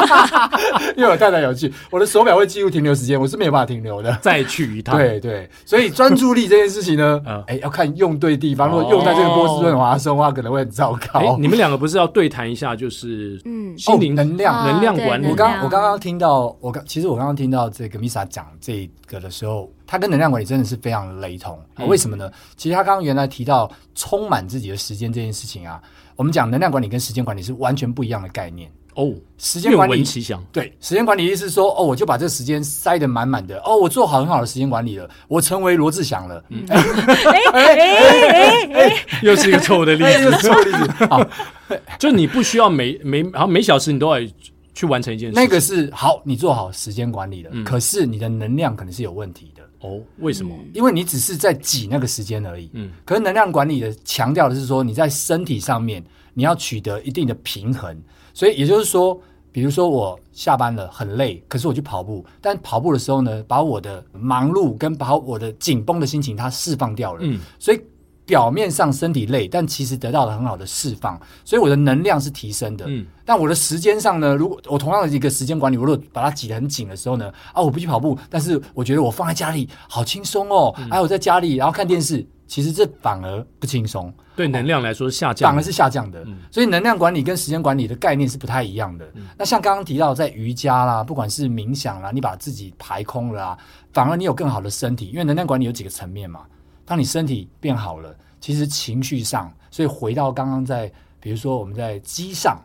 [0.96, 4.18] 因为我太太有去，我的手表会记录停留时间，我是没有办法停留的。
[4.22, 8.70] 再去一趟，对对，所以专注力这件事情呢， 哎，要看用对地方。
[8.70, 11.38] 如果用在这个波士顿马拉松的话，可能会很糟糕。
[11.38, 15.28] 你们两个不是要对谈一下，就是嗯，心灵能量能量管理。
[15.28, 21.60] 我刚我刚刚听到，我刚其实我刚刚听到这个 Misa 讲这个的时候，他跟能量管理真的是非常雷同。
[21.88, 22.32] 为什么呢？
[22.56, 25.82] 其实他刚刚原来提到充满自己的时间这件事情啊。
[26.16, 29.12] 我们讲能量管理跟时间管理是完全不一样的概念哦。
[29.38, 30.44] 时间管理，其详。
[30.52, 36.44] 对，时间管理意思是说，哦，我就把这时间塞得满满的，哦，我做好很好的时间管理了，我成为罗志祥了。
[36.50, 36.78] 嗯，哎
[37.54, 41.06] 哎哎哎，又是一个错误的例子， 错误例子。
[41.08, 41.26] 好，
[42.00, 44.26] 就你不需要每每好每小时你都要
[44.74, 45.36] 去完成一件事。
[45.36, 49.64] 那个是好，你做好时间管理了，可是你的能量可能是有问题的。
[49.80, 50.56] 哦，为什么？
[50.74, 52.70] 因为你只是在挤那个时间而已。
[52.74, 56.04] 嗯，可是能量管理的强调的是说，你在身体上面。
[56.36, 57.96] 你要取得一定的平衡，
[58.34, 67.80] 所以也就是说，比如说我下班了很累，可是我去跑步，但跑步的时候呢，把我的忙碌跟把我的紧绷的心情它释放掉了，嗯，所以
[68.26, 82.26] 表面上身体累，但其实得到了很好的释放，所以我的能量是提升的，嗯，但我的时间上呢，如果我同样的一个时间管理，我如果把它挤得很紧的时候呢，啊，我不去跑步，但是我觉得我放在家里好轻松哦，还有、嗯、在家里然后看电视。
[82.46, 86.22] 其实这反而不轻松，对能量来说是下降，反而是下降的。
[86.28, 89.10] 嗯，所以能量管理跟时间管理的概念是不太一样的。
[89.16, 93.58] 嗯，那像刚刚提到在瑜伽啦，不管是冥想啦，你把自己排空了啊，
[93.92, 95.08] 反而你有更好的身体。
[95.08, 96.42] 因为能量管理有几个层面嘛，
[96.86, 102.60] 当你身体变好了，其实情绪上，所以回到刚刚在，比如说我们在机上。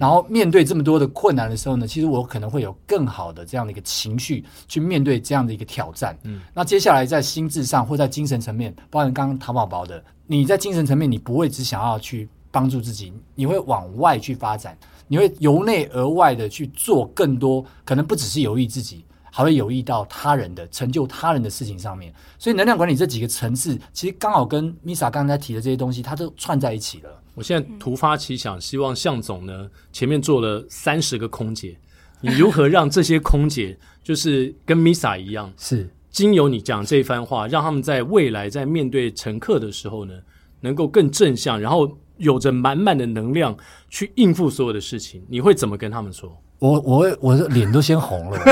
[0.00, 6.18] 然后面对这么多的困难的时候呢，其实我可能会有更好的这样的一个情绪去面对这样的一个挑战。
[6.24, 14.76] 嗯，那接下来在心智上或在精神层面，包含刚刚唐宝宝的，你在精神层面，你不会只想要去帮助自己，你会往外去发展，
[15.06, 19.04] 你会由内而外的去做更多，可能不只是有益自己，
[19.36, 22.10] 还会有益到他人的成就他人的事情上面。
[22.38, 27.22] 所以能量管理这几个层次，其实刚好跟 Misa 刚才提的这些东西，它都串在一起了。
[27.34, 31.76] 我现在突发奇想，希望向总呢前面做了三十个空姐，
[32.22, 40.14] 你如何让这些空姐就是跟 Misa 一样，是经由你讲这番话，让他们在未来在面对乘客的时候呢，
[40.62, 43.54] 能够更正向，然后有着满满的能量
[43.90, 45.22] 去应付所有的事情。
[45.28, 46.34] 你会怎么跟他们说？
[46.58, 48.38] 我我我的脸都先红了。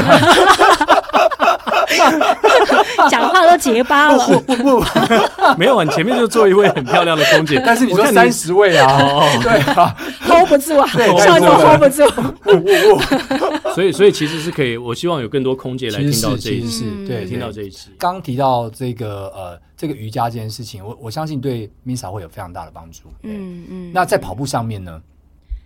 [3.10, 4.84] 讲话都结巴了，不不不，
[5.56, 8.98] 没有啊，你前面就坐一位很漂亮的空姐，但是你说三十位啊，
[9.42, 12.10] 对啊，hold 不住啊，笑就 hold 不住，
[12.42, 17.90] 不不不，所以所以其实是可以，我希望有更多空姐来听到这一期，对，听到这一期。
[17.98, 23.02] 刚提到这个呃，这个瑜伽这件事情，我我相信对 Misa 会有非常大的帮助。
[23.22, 25.00] 嗯嗯，那在跑步上面呢？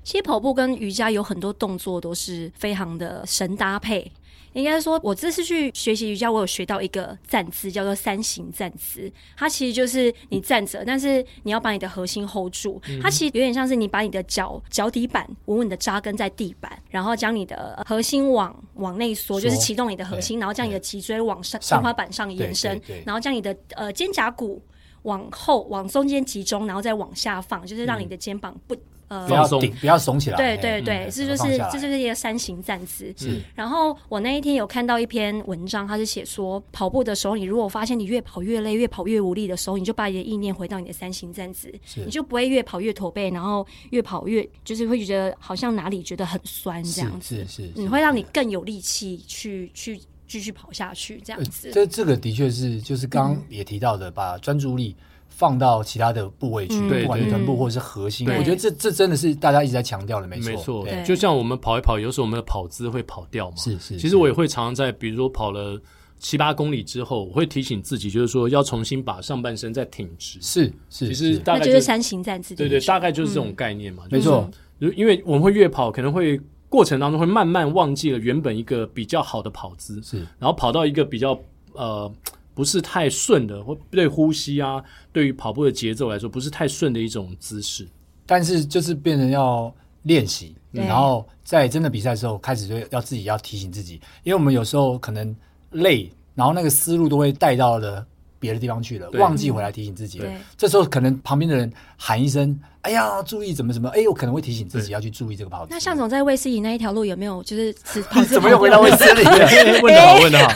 [0.08, 4.10] 其实跑步跟瑜伽有很多动作都是非常的神搭配。
[4.54, 9.12] 应该说，我这次去学习瑜伽，我有学到一个站姿，叫做三型站姿。
[9.36, 12.80] 它其实就是你站着，但是你要把你的核心 hold 住。
[13.02, 24.62] 它其实有点像是你把你的脚脚底板稳稳的扎根在地板，然后将你的核心往往内缩，就是启动你的核心，然后将你的脊椎往上天花板上延伸，然后将你的呃肩胛骨
[25.08, 28.76] 往后往中间集中，然后再往下放，就是让你的肩膀不。
[29.08, 30.36] 呃，不要顶，不要耸起来。
[30.36, 33.10] 对对对，这就是这就是一个三型站姿。
[33.16, 33.40] 是。
[33.54, 41.72] 然后我那一天有看到一篇文章，它是写说，跑步的时候，你如果发现你越跑越累，越跑越无力的时候，你就把你的意念回到你的三型站姿，
[42.04, 47.46] 你就不会越跑越驼背，然后越跑越就是会觉得好像哪里觉得很酸这样子。
[47.48, 47.72] 是是。
[47.74, 51.70] 你会让你更有力气去去继续跑下去这样子。
[51.72, 54.94] 这这个的确是，就是刚刚也提到的，把专注力。
[55.30, 60.50] 放到其他的部位去，不管是臀部或者是核心，我觉得这这真的是大家一直在强调的，没错。
[60.50, 63.56] 没错，就像我们跑一跑，有时候我们的跑姿会跑掉嘛。
[63.56, 63.96] 是是。
[63.98, 65.80] 其实我也会常常在，比如说跑了
[66.18, 70.40] 七八公里之后，我会提醒自己，就是说要重新把上半身再挺直。
[70.42, 71.06] 是是。
[71.06, 72.56] 其实大概就是三行站姿。
[72.56, 74.04] 对对，大概就是这种概念嘛。
[74.10, 74.50] 没错。
[74.80, 81.38] 因为我们会越跑，可能会过程当中会慢慢忘记了原本一个比较好的跑姿，是，然后跑到一个比较
[81.72, 82.12] 呃
[82.54, 87.88] 不是太顺的，或对呼吸啊，对于跑步的节奏来说不是太顺的一种姿势。
[88.26, 95.34] 但是就是变成要练习，然后在真的比赛的时候开始就要自己要提醒自己，因为我们有时候可能
[95.70, 98.06] 累，然后那个思路都会带到了
[98.38, 100.18] 别的地方去了，忘记回来提醒自己。
[100.18, 102.60] 了，这时候可能旁边的人喊一声。
[102.88, 103.90] 哎呀，注意怎么怎么？
[103.90, 105.68] 哎，我可能会提醒自己要去注意这个跑姿。
[105.70, 107.70] 那向总在卫斯理那一条路有没有就是
[108.30, 109.22] 怎么又回到卫斯理？
[109.82, 110.54] 问的好，问的好，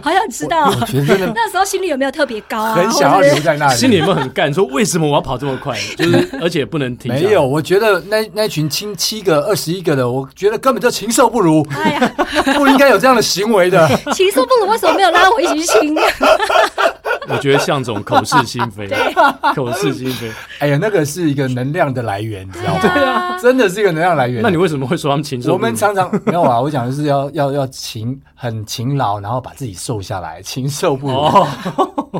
[0.02, 0.64] 好想知道。
[0.70, 2.74] 我觉得那时候心里有没有特别高啊？
[2.74, 4.52] 很想要留在那里，心里有没有很干？
[4.52, 5.78] 说为什么我要跑这么快？
[5.98, 7.12] 就是而且不能停。
[7.12, 11.66] 没有，我觉得那那群亲七个、二十一个的，我觉得根本就禽兽不如。
[11.70, 12.14] 哎呀，
[12.56, 13.86] 不应该有这样的行为的。
[14.14, 15.94] 禽兽不如，为什么没有拉我一起去亲？
[17.28, 18.88] 我觉得向总口是心非，
[19.54, 20.30] 口是心非。
[20.58, 22.46] 哎呀，那个是一个能量的来源。
[22.46, 24.42] 你知道吗对啊， 真的是一个能量来源。
[24.42, 25.52] 那你为什么会说他们禽兽？
[25.52, 31.14] 我们常常没有啊，我讲的是要要要勤很勤劳，然后把自己瘦下来，禽兽不如。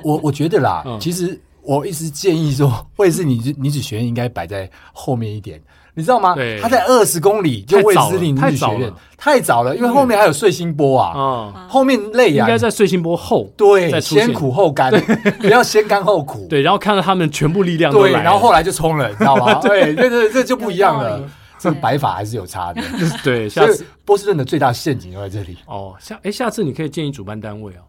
[0.03, 5.61] 我我觉得啦，其实我一直建议说，卫斯理女子学院应该摆在后面一点。
[5.95, 6.35] 你知道吗？
[6.61, 14.93] 他在二十公里就卫斯理女子学院，太早了，因为后面还有碎星波啊，后面累啊，应该在碎星波后，对，先苦后甘，
[15.41, 19.55] 不 要先甘后苦，对，然后看到他们全部力量都来，然后后来就冲了，你知道吗？
[19.63, 21.23] 对，对对，这就不一样了，
[21.59, 22.83] 这摆法还是有差的，
[23.23, 23.87] 对，下次。
[24.05, 25.57] 波士顿的最大陷阱就在这里。
[25.65, 27.81] 哦，下哎，下次你可以建议主办单位哦。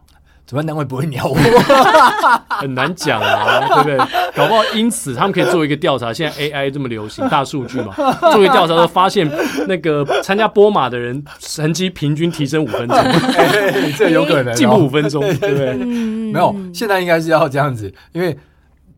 [0.46, 1.34] 主办单位不会鸟我，
[2.56, 3.98] 很难讲啊，对不对？
[4.36, 6.12] 搞不好因此他们可以做一个调查。
[6.12, 7.92] 现在 AI 这么流行，大数据嘛，
[8.32, 9.28] 做一个调查都发现
[9.66, 15.74] 那个参加波马的人成绩平均提升五分钟，欸、 这有可能进步五分钟，对不对？
[16.32, 18.30] 没有，现在应该是要这样子，因为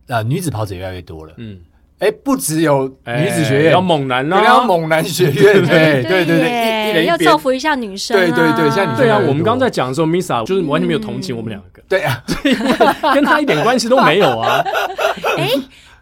[0.09, 1.59] 啊、呃，女子跑者越来越多了，嗯。
[1.99, 12.23] 哎，不只有女子学院，要猛男呢，要猛男学院，对对对对，要造福一下女生，对对对，像你对啊，我们刚刚在讲的时候，Misa 就是完全没有同情我们两个，对啊，
[13.15, 14.65] 跟他一点关系都没有啊。
[15.37, 15.51] 哎，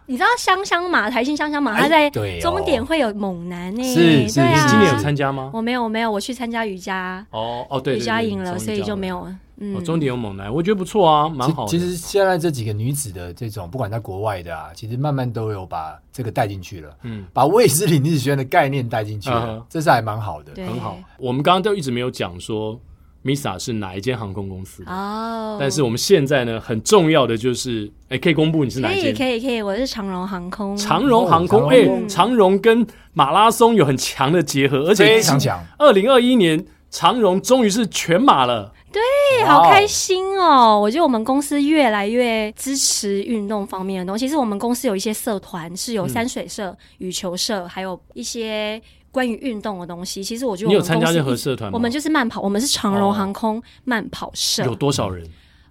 [0.09, 5.51] 你知道香香马台新香香马，他在终点会有猛男呢，是是，啊，今年有参加吗？
[5.53, 9.27] 我没有，我没有，我去参加瑜伽，哦哦，对，瑜伽赢了，所以就没有。
[9.59, 11.65] 嗯，终点有猛男，我觉得不错啊，蛮好。
[11.65, 16.95] 其实现在这几个女子的这种，不管在国外的啊，其实慢慢都有把这个带进去了。
[17.01, 20.95] 嗯，把卫斯理女子学院的概念带进去了，这是还蛮好的，很好。
[21.17, 22.79] 我们刚刚都一直没有讲说
[23.27, 25.57] ，Misa 是哪一间航空公司哦。
[25.59, 29.13] 但是我们现在呢，很重要的就是，哎，可以公布你是哪一间？
[29.13, 30.77] 可以，可以，可以，我是长荣航空。
[30.77, 35.61] 长荣航空，哎，长荣跟马拉松有很强的结合，而且非常强。
[35.77, 38.73] 二零二一年，长荣终于是全马了。
[38.89, 44.25] 对，好开心哦.我觉得我们公司越来越支持运动方面的东西。
[44.25, 50.23] 其实我们公司有一些社团，是有山水社、嗯、羽球社，还有一些关于运动的东西。
[50.23, 51.75] 其实我觉得我们公司，你有参加任何社团吗？
[51.75, 54.63] 我们就是慢跑，我们是长荣航空慢跑社。
[54.63, 55.27] 有多少人？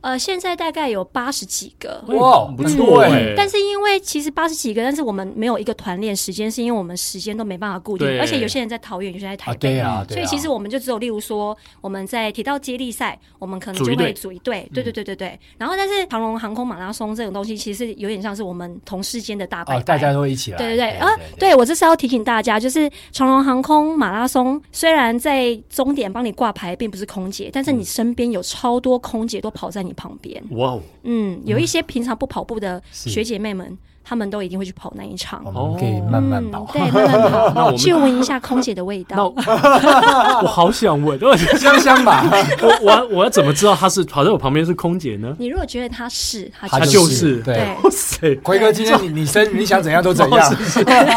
[0.07, 3.35] 呃，现在大概有八十几个，哇，不错哎。
[3.37, 15.41] 但是因为其实八十几个，但是我们没有一个团练时间，是因为我们时间都没办法固定，而且有些人在桃园，有些人在台北，对啊，所以其实我们就只有例如说，我们在铁道接力赛，我们可能就会组一队，对对对对对。
[15.59, 20.57] 然后，但是长荣航空马拉松这种东西，其实有点像是我们同事间的大拜拜，大家都会一起来。
[20.59, 20.91] 对对对。
[20.99, 30.43] 啊，对我这是要提醒大家，就是长荣航空马拉松虽然在终点帮你挂牌，并不是空姐，但是你身边有超多空姐都跑在你旁边。
[30.51, 30.79] 哇。
[31.03, 33.77] 嗯，有一些平常不跑步的学姐妹们。
[34.09, 39.35] 他们都一定会去跑那一场，我们可以慢慢跑，对，慢慢跑，去闻一下空姐的味道。
[39.35, 41.19] 我好想闻，
[41.59, 42.25] 香香吧？
[42.63, 45.35] 我我我要怎么知道她是跑在我旁边是空姐呢？
[45.41, 47.43] 你如果觉得她是，她就是。
[47.43, 50.57] 对，哇塞，奎哥，今天你你生你想怎样都怎样。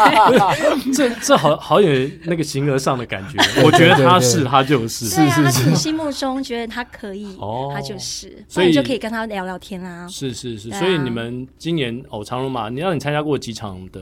[0.92, 3.38] 这这好好有那个形而上的感觉。
[3.64, 5.06] 我觉得她是，她就是。
[5.06, 10.08] 是啊，他从心目中觉得她可以，哦，她就是，所以就可以跟她聊聊天啦。
[10.08, 12.68] 是是是，所以你们今年偶，长荣马。
[12.80, 14.02] 让你参加过几场的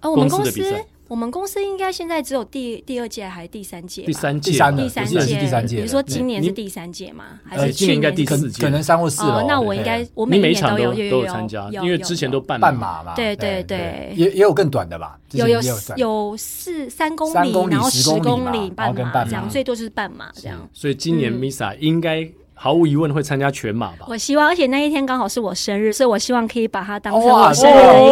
[0.00, 4.02] 呃，我们公司我们公司应该现在只有第第二届还是第三届？
[4.02, 5.80] 第三届，第三第三届，第三届。
[5.80, 7.24] 你说今年是第三届吗？
[7.44, 8.60] 还是今年应该第四届？
[8.60, 9.44] 可能三或四了。
[9.46, 13.14] 那我应该我每年都有都有参加，因为之前都半半马嘛。
[13.14, 15.16] 对对对，也也有更短的吧？
[15.30, 15.60] 有有
[15.96, 20.68] 有四三公里，然后十公里半马这样，最多就是半马这样。
[20.72, 22.28] 所以今年 Misa 应该。
[22.58, 24.06] 毫无疑问会参加全马吧？
[24.08, 28.08] 我希望，而且那一天刚好是我生日，所以我希望可以把它当成我生日的一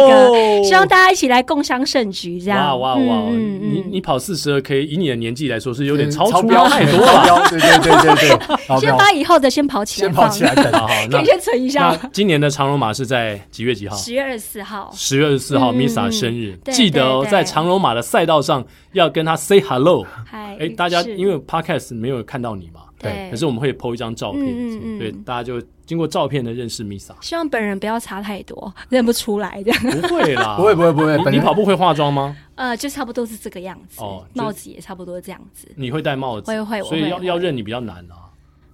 [0.61, 2.59] 个，希望大家一起来共襄盛举，这样。
[2.79, 3.29] 哇哇哇！
[3.31, 7.47] 你你跑四十二 K，以你的年纪来说是有点超超标太多了。
[7.49, 11.95] 对对对对对， 先把以后的先跑起来，先跑起来，好好，那 先存一下。
[12.13, 13.95] 今年的长荣马是在几月几号？
[13.97, 14.91] 十月二十四号。
[14.93, 20.05] 十月二十四号，Misa 生日，嗯、记得哦，在长荣马的赛道上要跟他 say hello。
[20.25, 27.13] 嗨，哎，大家因为 Podcast 没有看到你嘛，对，可是我们会 po 一张照片，嗯嗯对，大家就经过照片的认识 Misa。
[27.21, 29.81] 希望本人不要差太多， 认不出来这样。
[30.01, 31.31] 不会啦， 不会不会不会。
[31.31, 32.35] 你跑步会化妆吗？
[32.55, 34.01] 呃，就差不多是这个样子。
[34.01, 35.67] 哦，帽子也差不多这样子。
[35.75, 36.47] 你会戴帽子？
[36.47, 38.23] 会会，所以要要认你比较难啊。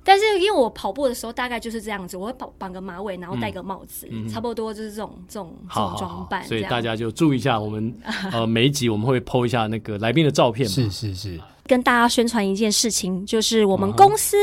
[0.04, 6.44] 但是因为我跑步的时候大概就是这样子，我会绑绑个马尾，然后戴个帽子，差不多就是这种这种这种装扮。
[6.44, 7.94] 所以大家就注意一下，我们
[8.32, 10.68] 呃 每一集我们会 po 一下那个来宾的照片。
[10.68, 11.40] 是是是。
[11.72, 14.36] 跟大家宣传一件事情，就是我们公司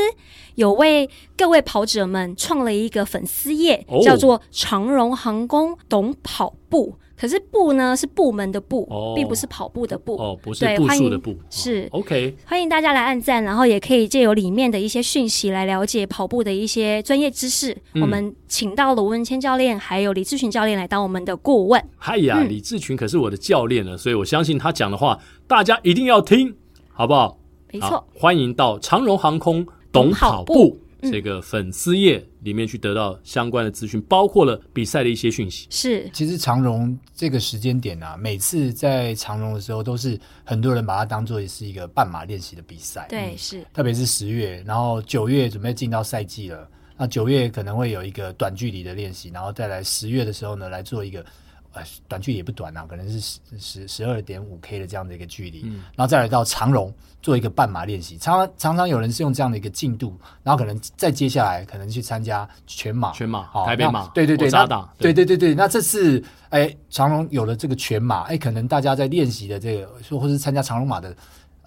[0.55, 1.07] 有为
[1.37, 6.95] 各位跑者们创了一个粉丝页，哦、叫做“长荣航空懂跑步”。
[7.15, 10.15] 可是“步”呢是部门的“步”，哦、并不是跑步的“步”。
[10.17, 11.37] 哦，不是步数的“步”。
[11.51, 12.35] 是、哦、OK。
[12.47, 17.77] 欢迎大家来按赞，然后也可以借由里面的一些讯息来了解跑步的一些专业知识。
[17.93, 21.79] 嗯、我们请到了吴文谦教练，还有李志群教练来当我们的顾问。
[21.95, 26.55] 嗨呀，嗯、李志群可是我的教练了，所以我相信他讲的话，大家一定要听。
[26.99, 27.39] 好不好？
[27.71, 35.65] 没错，欢迎到长荣航空懂跑步这个粉丝页里面去得到相关的资讯，包括了比赛的一些讯息。
[35.69, 43.05] 是，其实长荣这个时间点啊，每次在长荣的时候，都是很多人把它当做是一个半马练习的比赛。
[43.07, 51.25] 对，是，特别是十月，然后九月准备进到赛季了，那九月可能会有一个短距离的练习，然后再来十月的时候呢，来做一个。
[51.73, 56.91] 呃，短距离也不短啊，可能是十十十二点五 K 的这样的一个距离，嗯，然后再来到长荣
[57.21, 64.65] 做一个半马练习，常常常常有人是用这样的一个进度，然后可能再接下来可能去参加全马，全马，好，台北马，对对对，那
[64.97, 65.25] 对对。
[65.25, 71.15] 对对，那这次哎，长荣有了这个全马，哎，可能大家在练习的这个，说或是参加长荣马的，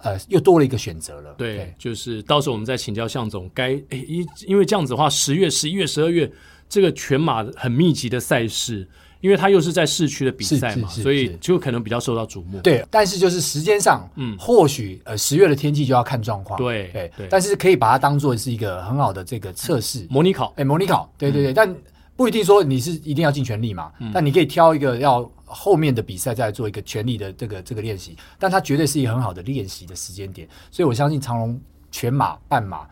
[0.01, 1.75] 呃，又多了一个选择了，对，对。
[1.79, 6.29] 就是到时候我们再请教向总，该哎因因为这样子的话，十月、十一月、十二月
[6.67, 8.85] 这个全马很密集的赛事。
[9.23, 12.59] 因为他又是在市区的比赛嘛，所以就可能比较受到瞩目。
[12.59, 16.57] 对，但是就是时间上，嗯，或许呃十月的天气就要看状况。
[16.59, 20.53] 对对对，但是可以把它当做是一个很好的这个测试模拟考。
[20.57, 21.73] 哎，模拟考，对对对，但
[22.17, 23.93] 不一定说你是一定要尽全力嘛。
[24.13, 28.17] 但你可以挑一个要后面的比赛再做一个全力的这个这个练习。
[28.37, 31.57] 但它绝对是一个很好的练习的时间点，所以我相信长龙
[31.89, 32.85] 全马、半马。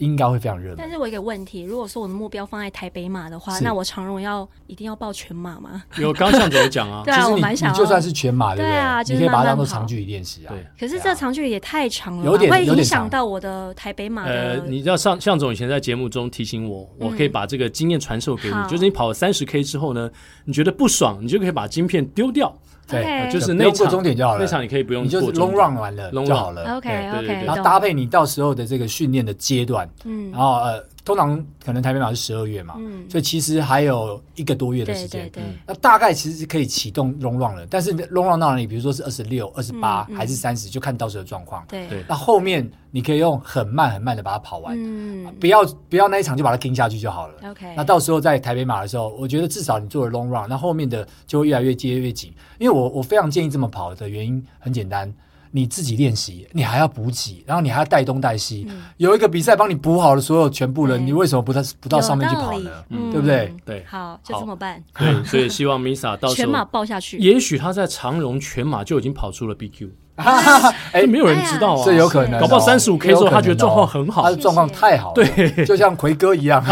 [0.00, 0.76] 应该会非常热门。
[0.76, 5.82] 但是我有一个问题，如果说我的目标放在台北马的话，那我长荣要一定要报全马吗？
[5.98, 7.72] 有刚向总讲啊， 对啊，我蛮想。
[7.74, 10.48] 就算是全马，对啊，你可以把它当做长距离练习啊。
[10.52, 10.66] 对。
[10.78, 14.24] 可是这长距离也太长了，有点会影响到我的台北马。
[14.24, 20.10] 呃，你知道向向总以前在节目中提醒我，我可以把这个经验传授给你，就是你跑了三十 K 之后呢，
[20.44, 22.56] 你觉得不爽，你就可以把晶片丢掉。
[22.90, 24.40] 对，就是那场终点就好了。
[24.40, 26.76] 那场你可以不用，你就是 long run 完了就好了。
[26.76, 37.66] OK OK，然后搭配你到时候的这个训练的阶段，嗯，然后呃，通常可能台北马是十二月嘛，嗯，所以其实还有一个多月的时间，对，那大概其实是可以启动 long run 了。
[37.70, 38.66] 但是 long run 到哪里？
[38.66, 41.64] 比如说是二十六、二十八还是三十，就看到时候的状况。
[41.68, 47.50] 对，那后面你可以用很慢很慢的把它跑完，嗯，不要不要那一场就把它盯下去就好了。
[47.50, 52.32] OK，那到时候在台北马的时候，我觉得至少你做了 long run，那后面的就会越来越接越紧。
[52.58, 55.12] 因为我我非常建议这么跑的原因很简单，
[55.50, 62.70] 你自己练习，你还要补给，然后你还要带东带西，嗯、有一个比赛帮你补好了所有全部人，你为什么不在不到上面去跑呢？
[62.88, 63.54] 嗯、对不对？
[63.64, 64.82] 对，好，就这么办。
[64.98, 69.90] 对，所以希望 Misa 到时候全马报下去，也许他在长荣全马就已经跑出了 BQ。
[70.92, 72.40] 哎，没有人知道啊，这有可能。
[72.40, 76.62] 搞不好三十五 K 的时候，他觉得状况很好，他的状况太好了，对，就像奎哥一样。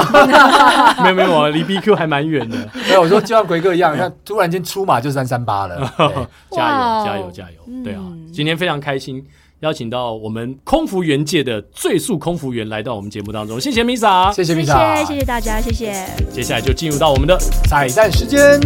[1.03, 2.57] 没 有没有，离 BQ 还蛮远的。
[2.88, 5.78] 没有，我说就像奎哥一样，他突然间出马就三三八了。
[6.51, 7.82] 加油加油加油！
[7.84, 8.01] 对啊，
[8.32, 9.24] 今天非常开心，
[9.61, 15.94] 邀请到我们空服员界的最速空服员来到我们节目当中，谢谢 Misa，谢谢 Misa，谢谢大家，谢谢。
[16.32, 17.38] 接下来就进入到我们的
[17.68, 18.59] 彩蛋时间。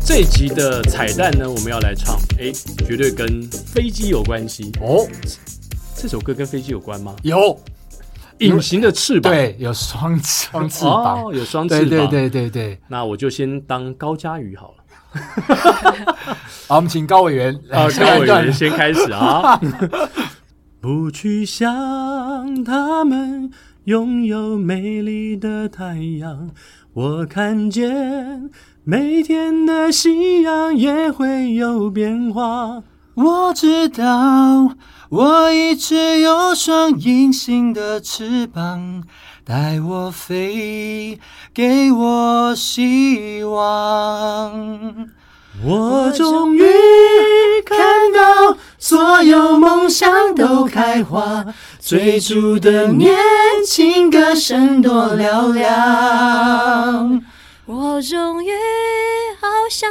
[0.00, 2.50] 这一集的彩蛋呢，我们要来唱，哎，
[2.86, 5.06] 绝对跟飞机有关系哦。
[5.94, 7.14] 这首歌跟飞机有关吗？
[7.22, 7.60] 有，
[8.38, 12.80] 隐形的翅膀，对，有双双翅膀，哦，有双翅膀，对对对对对。
[12.88, 14.84] 那我就先当高嘉瑜好了。
[16.68, 19.60] 好，我们请高委员， 啊，高委员先开始啊。
[20.80, 23.50] 不去想他们
[23.84, 26.50] 拥有美丽的太阳，
[26.98, 28.50] 我看见。
[28.82, 32.82] 每天的夕阳也会有变化。
[33.14, 34.74] 我知道，
[35.08, 39.04] 我一直有双隐形的翅膀，
[39.44, 41.20] 带我飞，
[41.54, 45.08] 给我希望。
[45.64, 46.62] 我终于
[47.64, 51.44] 看到所有梦想都开花，
[51.80, 53.16] 追逐的年
[53.66, 57.22] 轻歌声多嘹亮。
[57.66, 58.50] 我终于
[59.40, 59.90] 好想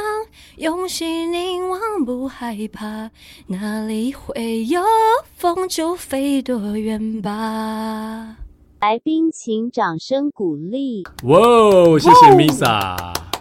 [0.56, 3.10] 用心凝望，不害怕，
[3.48, 4.82] 哪里会有
[5.36, 8.36] 风就飞多远吧。
[8.80, 11.04] 来宾请掌声鼓励。
[11.24, 11.38] 哇，
[11.98, 12.96] 谢谢 Misa。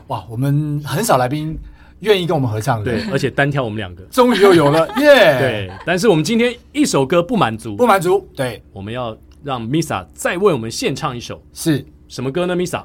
[0.07, 1.57] 哇，我们很少来宾。
[1.99, 5.39] 愿意跟我们合唱的，对， 而且单挑我们两个，终于又有了， 耶、yeah!！
[5.39, 12.83] 对，但是我们今天一首歌不满足，不满足，对，我们要让 Misa 再为我们献唱一首，是什么歌呢？Misa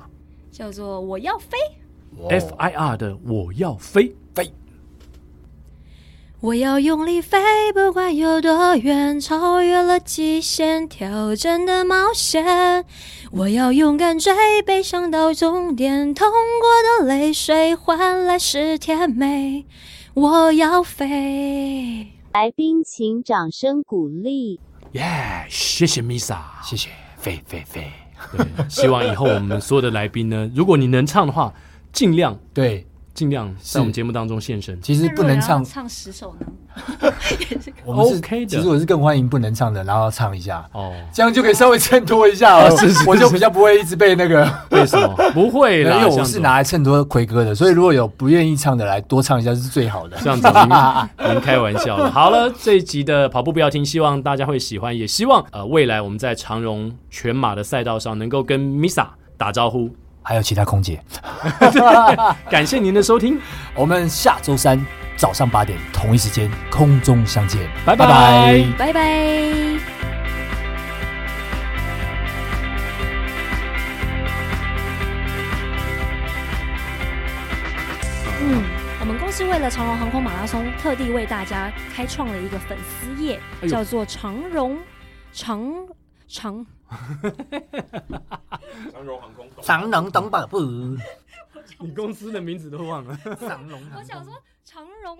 [0.50, 1.56] 叫做《我要飞》
[2.28, 4.04] ，F I R 的《我要飞》，
[4.34, 4.50] 飞。
[6.42, 7.38] 我要用力飞，
[7.72, 12.84] 不管有多远，超越了极限，挑战的冒险。
[13.30, 19.64] 我要勇敢追，悲伤到终点，痛过的泪水换来是甜美。
[20.14, 22.08] 我要飞。
[22.32, 24.58] 来宾请掌声鼓励。
[24.94, 27.88] 耶，yeah, 谢谢 Misa，谢谢，飞飞飞。
[28.68, 31.54] 希望以后我们所有的来宾呢，如果你能唱的话，
[31.92, 32.84] 尽量对。
[33.14, 34.80] 尽量在我们节目当中现身。
[34.80, 36.46] 其实不能唱唱十首呢，
[37.84, 38.46] 我们是 OK 的。
[38.46, 42.74] 其实我是更欢迎不能唱的，然后唱一下哦，这样就可以稍微衬托一下哦。
[43.06, 45.96] 我就比较不会一直被那个 为什么不会啦？
[45.98, 50.16] 因为我是拿来衬托奎哥的，所以如果有不愿意唱的来多唱一下是最好的。
[50.22, 50.48] 这样子，
[51.28, 51.96] 您开玩笑。
[52.10, 59.06] 好了，这一集的跑步不要停，希望大家会喜欢，也希望呃未来我们在长荣全马的赛道上能够跟 Misa
[59.36, 59.90] 打招呼。
[60.22, 61.02] 还有其他空姐，
[62.48, 63.40] 感谢您的收听，
[63.74, 64.80] 我们下周三
[65.16, 68.64] 早上八点同一时间空中相见，拜拜。
[68.78, 69.00] 拜拜。
[78.44, 78.62] 嗯，
[79.00, 84.78] 我们公司为了长荣航空马拉松，特地为大家开创了一个粉丝页，哎、叫做长荣
[85.32, 85.60] 长
[86.28, 86.64] 长。
[88.92, 90.60] 长荣航空，长荣当爸不？
[91.78, 93.16] 你公司的名字都忘了。
[93.40, 94.34] 长荣，我想说
[94.64, 95.18] 长荣，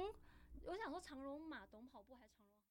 [0.65, 1.52] 我想说长荣马。